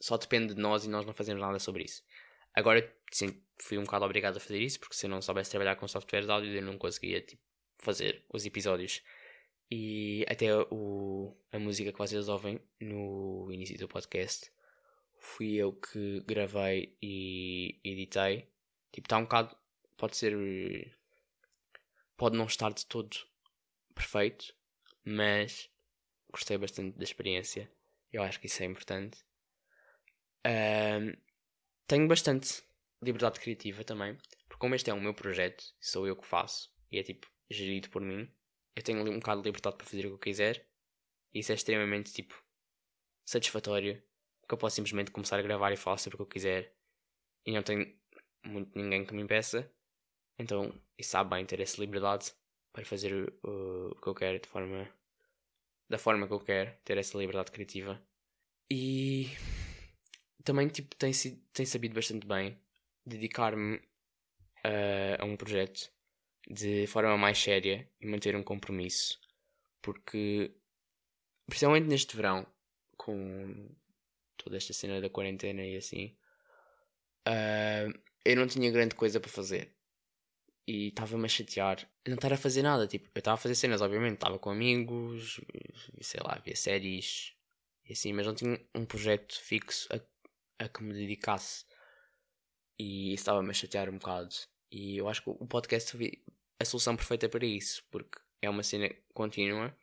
só 0.00 0.16
depende 0.16 0.54
de 0.54 0.60
nós 0.60 0.86
e 0.86 0.88
nós 0.88 1.04
não 1.04 1.12
fazemos 1.12 1.42
nada 1.42 1.58
sobre 1.58 1.84
isso. 1.84 2.02
Agora, 2.54 2.90
sim, 3.12 3.42
fui 3.58 3.76
um 3.76 3.84
bocado 3.84 4.06
obrigado 4.06 4.38
a 4.38 4.40
fazer 4.40 4.58
isso, 4.58 4.80
porque 4.80 4.94
se 4.94 5.04
eu 5.04 5.10
não 5.10 5.20
soubesse 5.20 5.50
trabalhar 5.50 5.76
com 5.76 5.86
software 5.86 6.22
de 6.22 6.30
áudio, 6.30 6.54
eu 6.54 6.62
não 6.62 6.78
conseguia, 6.78 7.20
tipo, 7.20 7.42
fazer 7.78 8.24
os 8.32 8.46
episódios. 8.46 9.02
E 9.70 10.24
até 10.30 10.46
o, 10.70 11.36
a 11.52 11.58
música 11.58 11.92
que 11.92 11.98
vocês 11.98 12.26
ouvem 12.26 12.58
no 12.80 13.52
início 13.52 13.76
do 13.78 13.86
podcast 13.86 14.50
fui 15.20 15.54
eu 15.54 15.72
que 15.72 16.20
gravei 16.26 16.96
e 17.00 17.78
editei. 17.84 18.48
Tipo, 18.92 19.06
está 19.06 19.18
um 19.18 19.22
bocado. 19.22 19.56
Pode 19.96 20.16
ser. 20.16 20.96
Pode 22.16 22.36
não 22.36 22.46
estar 22.46 22.72
de 22.72 22.84
todo 22.86 23.16
perfeito, 23.94 24.54
mas 25.04 25.70
gostei 26.30 26.58
bastante 26.58 26.96
da 26.96 27.04
experiência. 27.04 27.70
Eu 28.12 28.22
acho 28.22 28.40
que 28.40 28.46
isso 28.46 28.62
é 28.62 28.66
importante. 28.66 29.24
Um, 30.46 31.12
tenho 31.86 32.08
bastante 32.08 32.62
liberdade 33.02 33.40
criativa 33.40 33.84
também, 33.84 34.16
porque 34.48 34.60
como 34.60 34.74
este 34.74 34.90
é 34.90 34.94
o 34.94 35.00
meu 35.00 35.14
projeto, 35.14 35.64
sou 35.80 36.06
eu 36.06 36.16
que 36.16 36.26
faço 36.26 36.72
e 36.90 36.98
é 36.98 37.02
tipo 37.02 37.30
gerido 37.48 37.90
por 37.90 38.02
mim, 38.02 38.30
eu 38.76 38.82
tenho 38.82 39.00
um 39.00 39.18
bocado 39.18 39.42
de 39.42 39.48
liberdade 39.48 39.76
para 39.76 39.86
fazer 39.86 40.06
o 40.06 40.10
que 40.10 40.14
eu 40.14 40.18
quiser. 40.18 40.66
E 41.32 41.40
isso 41.40 41.52
é 41.52 41.54
extremamente 41.54 42.12
tipo 42.12 42.42
satisfatório, 43.24 44.02
porque 44.50 44.54
eu 44.54 44.58
posso 44.58 44.76
simplesmente 44.76 45.12
começar 45.12 45.38
a 45.38 45.42
gravar 45.42 45.70
e 45.70 45.76
falar 45.76 45.96
sobre 45.98 46.16
o 46.16 46.18
que 46.18 46.22
eu 46.22 46.26
quiser 46.26 46.74
e 47.46 47.52
não 47.52 47.62
tenho 47.62 47.94
muito 48.44 48.76
ninguém 48.76 49.04
que 49.04 49.14
me 49.14 49.22
impeça. 49.22 49.70
Então, 50.36 50.74
isso 50.98 51.10
sabe 51.10 51.30
bem 51.30 51.46
ter 51.46 51.60
essa 51.60 51.80
liberdade 51.80 52.32
para 52.72 52.84
fazer 52.84 53.32
o, 53.44 53.90
o 53.90 53.94
que 53.94 54.08
eu 54.08 54.14
quero 54.14 54.40
de 54.40 54.48
forma 54.48 54.90
da 55.88 55.98
forma 55.98 56.26
que 56.26 56.32
eu 56.32 56.40
quero, 56.40 56.76
ter 56.84 56.98
essa 56.98 57.16
liberdade 57.16 57.52
criativa. 57.52 58.02
E 58.68 59.28
também 60.42 60.66
tipo, 60.66 60.96
tem, 60.96 61.12
tem 61.52 61.66
sabido 61.66 61.94
bastante 61.94 62.26
bem 62.26 62.58
dedicar-me 63.06 63.80
a 65.16 65.24
um 65.24 65.36
projeto 65.36 65.92
de 66.48 66.88
forma 66.88 67.16
mais 67.16 67.38
séria 67.38 67.88
e 68.00 68.06
manter 68.06 68.34
um 68.34 68.42
compromisso. 68.42 69.20
Porque, 69.80 70.52
principalmente 71.46 71.86
neste 71.86 72.16
verão, 72.16 72.44
com 72.96 73.70
toda 74.42 74.56
esta 74.56 74.72
cena 74.72 75.00
da 75.00 75.10
quarentena 75.10 75.64
e 75.64 75.76
assim, 75.76 76.16
uh, 77.28 78.00
eu 78.24 78.36
não 78.36 78.46
tinha 78.46 78.70
grande 78.70 78.94
coisa 78.94 79.20
para 79.20 79.30
fazer 79.30 79.74
e 80.66 80.88
estava-me 80.88 81.24
a 81.24 81.28
chatear 81.28 81.88
não 82.06 82.14
estar 82.14 82.32
a 82.32 82.36
fazer 82.36 82.62
nada. 82.62 82.86
Tipo, 82.86 83.08
eu 83.14 83.18
estava 83.18 83.34
a 83.34 83.38
fazer 83.38 83.54
cenas, 83.54 83.80
obviamente, 83.80 84.14
estava 84.14 84.38
com 84.38 84.50
amigos, 84.50 85.40
sei 86.00 86.20
lá, 86.22 86.40
via 86.44 86.56
séries 86.56 87.34
e 87.84 87.92
assim, 87.92 88.12
mas 88.12 88.26
não 88.26 88.34
tinha 88.34 88.60
um 88.74 88.84
projeto 88.84 89.40
fixo 89.40 89.88
a, 89.92 90.64
a 90.64 90.68
que 90.68 90.82
me 90.82 90.92
dedicasse. 90.94 91.64
E 92.78 93.12
isso 93.14 93.22
estava-me 93.22 93.50
a 93.50 93.54
chatear 93.54 93.88
um 93.88 93.98
bocado. 93.98 94.34
E 94.70 94.96
eu 94.96 95.08
acho 95.08 95.22
que 95.22 95.30
o 95.30 95.46
podcast 95.46 95.92
foi 95.92 96.22
a 96.58 96.64
solução 96.64 96.96
perfeita 96.96 97.28
para 97.28 97.44
isso, 97.44 97.84
porque 97.90 98.18
é 98.42 98.48
uma 98.48 98.62
cena 98.62 98.88
contínua 99.12 99.76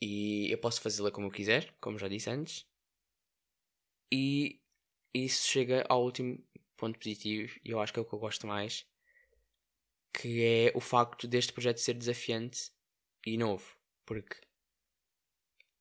e 0.00 0.50
eu 0.50 0.58
posso 0.58 0.80
fazê-la 0.80 1.10
como 1.10 1.28
eu 1.28 1.30
quiser, 1.30 1.74
como 1.80 1.98
já 1.98 2.08
disse 2.08 2.28
antes. 2.28 2.66
E 4.14 4.60
isso 5.14 5.50
chega 5.50 5.86
ao 5.88 6.04
último 6.04 6.38
ponto 6.76 6.98
positivo, 6.98 7.58
e 7.64 7.70
eu 7.70 7.80
acho 7.80 7.94
que 7.94 7.98
é 7.98 8.02
o 8.02 8.04
que 8.04 8.12
eu 8.12 8.18
gosto 8.18 8.46
mais, 8.46 8.86
que 10.12 10.44
é 10.44 10.72
o 10.76 10.80
facto 10.80 11.26
deste 11.26 11.50
projeto 11.50 11.78
ser 11.78 11.94
desafiante 11.94 12.70
e 13.24 13.38
novo, 13.38 13.74
porque 14.04 14.36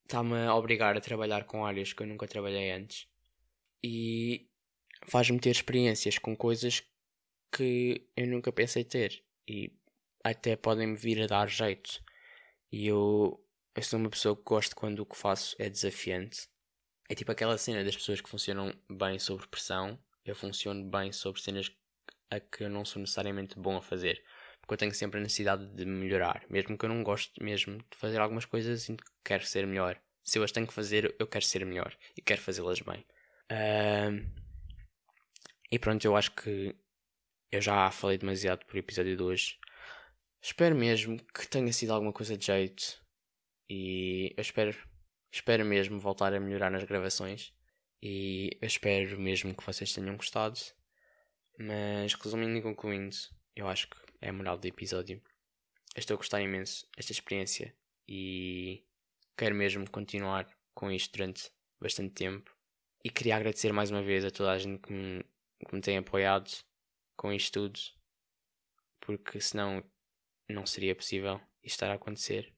está-me 0.04 0.46
a 0.46 0.56
obrigar 0.56 0.96
a 0.96 1.02
trabalhar 1.02 1.44
com 1.44 1.66
áreas 1.66 1.92
que 1.92 2.04
eu 2.04 2.08
nunca 2.08 2.26
trabalhei 2.26 2.72
antes 2.72 3.06
e 3.84 4.50
faz-me 5.08 5.40
ter 5.40 5.50
experiências 5.50 6.18
com 6.18 6.34
coisas 6.34 6.84
que 7.52 8.10
eu 8.16 8.28
nunca 8.28 8.52
pensei 8.54 8.86
ter 8.86 9.26
e 9.46 9.78
até 10.24 10.56
podem-me 10.56 10.96
vir 10.96 11.22
a 11.22 11.28
dar 11.28 11.50
jeito. 11.50 12.02
E 12.72 12.88
eu, 12.88 13.46
eu 13.76 13.84
sou 13.84 14.00
uma 14.00 14.10
pessoa 14.10 14.38
que 14.38 14.44
gosto 14.44 14.74
quando 14.74 15.00
o 15.00 15.06
que 15.06 15.18
faço 15.18 15.54
é 15.60 15.70
desafiante. 15.70 16.48
É 17.10 17.16
tipo 17.16 17.32
aquela 17.32 17.58
cena 17.58 17.84
das 17.84 17.96
pessoas 17.96 18.22
que 18.22 18.30
funcionam 18.30 18.74
bem 18.90 19.20
sobre 19.20 19.48
pressão. 19.48 20.00
Eu 20.24 20.36
funciono 20.36 20.84
bem 20.90 21.12
sobre 21.12 21.42
cenas 21.42 21.72
a 22.30 22.40
que 22.40 22.64
eu 22.64 22.70
não 22.70 22.86
sou 22.86 23.02
necessariamente 23.02 23.60
bom 23.60 23.76
a 23.78 23.82
fazer. 23.82 24.24
Porque 24.62 24.74
eu 24.74 24.78
tenho 24.78 24.94
sempre 24.94 25.20
a 25.20 25.24
necessidade 25.24 25.66
de 25.76 25.86
melhorar. 25.86 26.46
Mesmo 26.50 26.78
que 26.78 26.86
eu 26.86 26.90
não 26.90 27.04
goste 27.04 27.44
mesmo 27.44 27.78
de 27.78 27.98
fazer 27.98 28.20
algumas 28.20 28.46
coisas, 28.46 28.84
sinto 28.84 29.04
que 29.04 29.12
quero 29.24 29.46
ser 29.46 29.68
melhor. 29.68 30.00
Se 30.24 30.40
eu 30.40 30.44
as 30.44 30.52
tenho 30.52 30.68
que 30.68 30.74
fazer, 30.74 31.16
eu 31.20 31.28
quero 31.28 31.44
ser 31.44 31.66
melhor. 31.66 31.94
E 32.16 32.22
quero 32.22 32.42
fazê-las 32.42 32.80
bem. 32.80 33.06
E 35.72 35.80
pronto, 35.80 36.06
eu 36.06 36.16
acho 36.16 36.32
que 36.32 36.76
eu 37.52 37.62
já 37.62 37.90
falei 37.92 38.18
demasiado 38.18 38.66
por 38.66 38.78
episódio 38.78 39.18
de 39.18 39.24
hoje. 39.24 39.58
Espero 40.42 40.76
mesmo 40.76 41.18
que 41.34 41.48
tenha 41.48 41.72
sido 41.74 41.92
alguma 41.92 42.14
coisa 42.14 42.38
de 42.38 42.46
jeito. 42.46 43.02
E 43.70 44.34
eu 44.38 44.42
espero, 44.42 44.76
espero 45.32 45.66
mesmo 45.66 46.00
voltar 46.00 46.34
a 46.34 46.40
melhorar 46.40 46.70
nas 46.70 46.84
gravações. 46.84 47.54
E 48.04 48.58
espero 48.62 49.20
mesmo 49.20 49.56
que 49.56 49.66
vocês 49.66 49.94
tenham 49.94 50.18
gostado. 50.18 50.60
Mas 51.58 52.14
resumindo 52.14 52.58
e 52.58 52.62
concluindo, 52.62 53.16
eu 53.56 53.68
acho 53.68 53.88
que 53.90 53.98
é 54.20 54.30
a 54.30 54.34
moral 54.34 54.58
do 54.58 54.68
episódio. 54.68 55.22
Eu 55.96 56.00
estou 56.00 56.16
a 56.16 56.18
gostar 56.18 56.42
imenso 56.42 56.88
desta 56.96 57.12
experiência 57.12 57.76
e 58.08 58.84
quero 59.38 59.56
mesmo 59.56 59.90
continuar 59.90 60.48
com 60.74 60.92
isto 60.92 61.12
durante 61.18 61.52
bastante 61.80 62.14
tempo. 62.14 62.56
E 63.04 63.10
queria 63.10 63.36
agradecer 63.36 63.72
mais 63.74 63.92
uma 63.92 64.02
vez 64.02 64.24
a 64.24 64.32
toda 64.32 64.52
a 64.52 64.58
gente 64.58 64.80
que 64.80 64.94
me, 64.94 65.24
que 65.68 65.76
me 65.76 65.82
tem 65.82 65.98
apoiado 65.98 66.52
com 67.16 67.32
isto 67.32 67.54
tudo, 67.54 67.80
porque 69.00 69.40
senão 69.42 69.84
não 70.50 70.66
seria 70.66 70.96
possível 70.96 71.40
isto 71.64 71.76
estar 71.76 71.92
a 71.92 71.96
acontecer. 71.96 72.54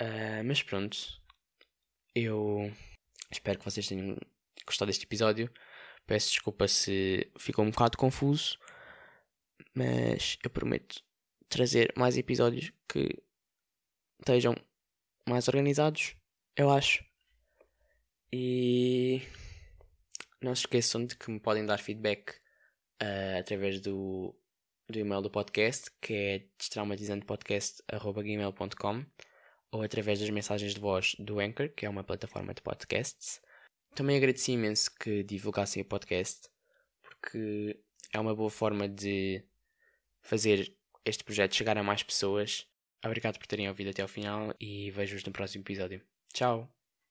Uh, 0.00 0.42
mas 0.44 0.62
pronto, 0.62 0.96
eu 2.14 2.70
espero 3.30 3.58
que 3.58 3.64
vocês 3.64 3.88
tenham 3.88 4.16
gostado 4.66 4.88
deste 4.88 5.04
episódio. 5.04 5.50
Peço 6.06 6.30
desculpa 6.30 6.68
se 6.68 7.30
ficou 7.38 7.64
um 7.64 7.70
bocado 7.70 7.96
confuso, 7.96 8.58
mas 9.74 10.36
eu 10.44 10.50
prometo 10.50 11.02
trazer 11.48 11.94
mais 11.96 12.18
episódios 12.18 12.70
que 12.88 13.08
estejam 14.20 14.54
mais 15.28 15.48
organizados, 15.48 16.14
eu 16.56 16.70
acho. 16.70 17.04
E 18.32 19.22
não 20.40 20.54
se 20.54 20.62
esqueçam 20.62 21.04
de 21.06 21.16
que 21.16 21.30
me 21.30 21.38
podem 21.40 21.64
dar 21.64 21.78
feedback 21.78 22.32
uh, 23.02 23.38
através 23.38 23.80
do, 23.80 24.34
do 24.88 24.98
e-mail 24.98 25.22
do 25.22 25.30
podcast, 25.30 25.90
que 26.00 26.12
é 26.12 26.46
destraumatizantepodcast.gmail.com 26.58 29.06
ou 29.74 29.82
através 29.82 30.20
das 30.20 30.30
mensagens 30.30 30.72
de 30.72 30.80
voz 30.80 31.16
do 31.18 31.40
Anchor, 31.40 31.68
que 31.68 31.84
é 31.84 31.90
uma 31.90 32.04
plataforma 32.04 32.54
de 32.54 32.62
podcasts. 32.62 33.40
Também 33.92 34.16
agradeci 34.16 34.52
imenso 34.52 34.88
que 34.94 35.24
divulgassem 35.24 35.82
o 35.82 35.84
podcast, 35.84 36.48
porque 37.02 37.80
é 38.12 38.20
uma 38.20 38.36
boa 38.36 38.50
forma 38.50 38.88
de 38.88 39.44
fazer 40.22 40.72
este 41.04 41.24
projeto 41.24 41.56
chegar 41.56 41.76
a 41.76 41.82
mais 41.82 42.04
pessoas. 42.04 42.68
Obrigado 43.04 43.36
por 43.36 43.48
terem 43.48 43.68
ouvido 43.68 43.90
até 43.90 44.00
ao 44.00 44.08
final 44.08 44.54
e 44.60 44.92
vejo-vos 44.92 45.24
no 45.24 45.32
próximo 45.32 45.62
episódio. 45.62 46.00
Tchau! 46.32 46.73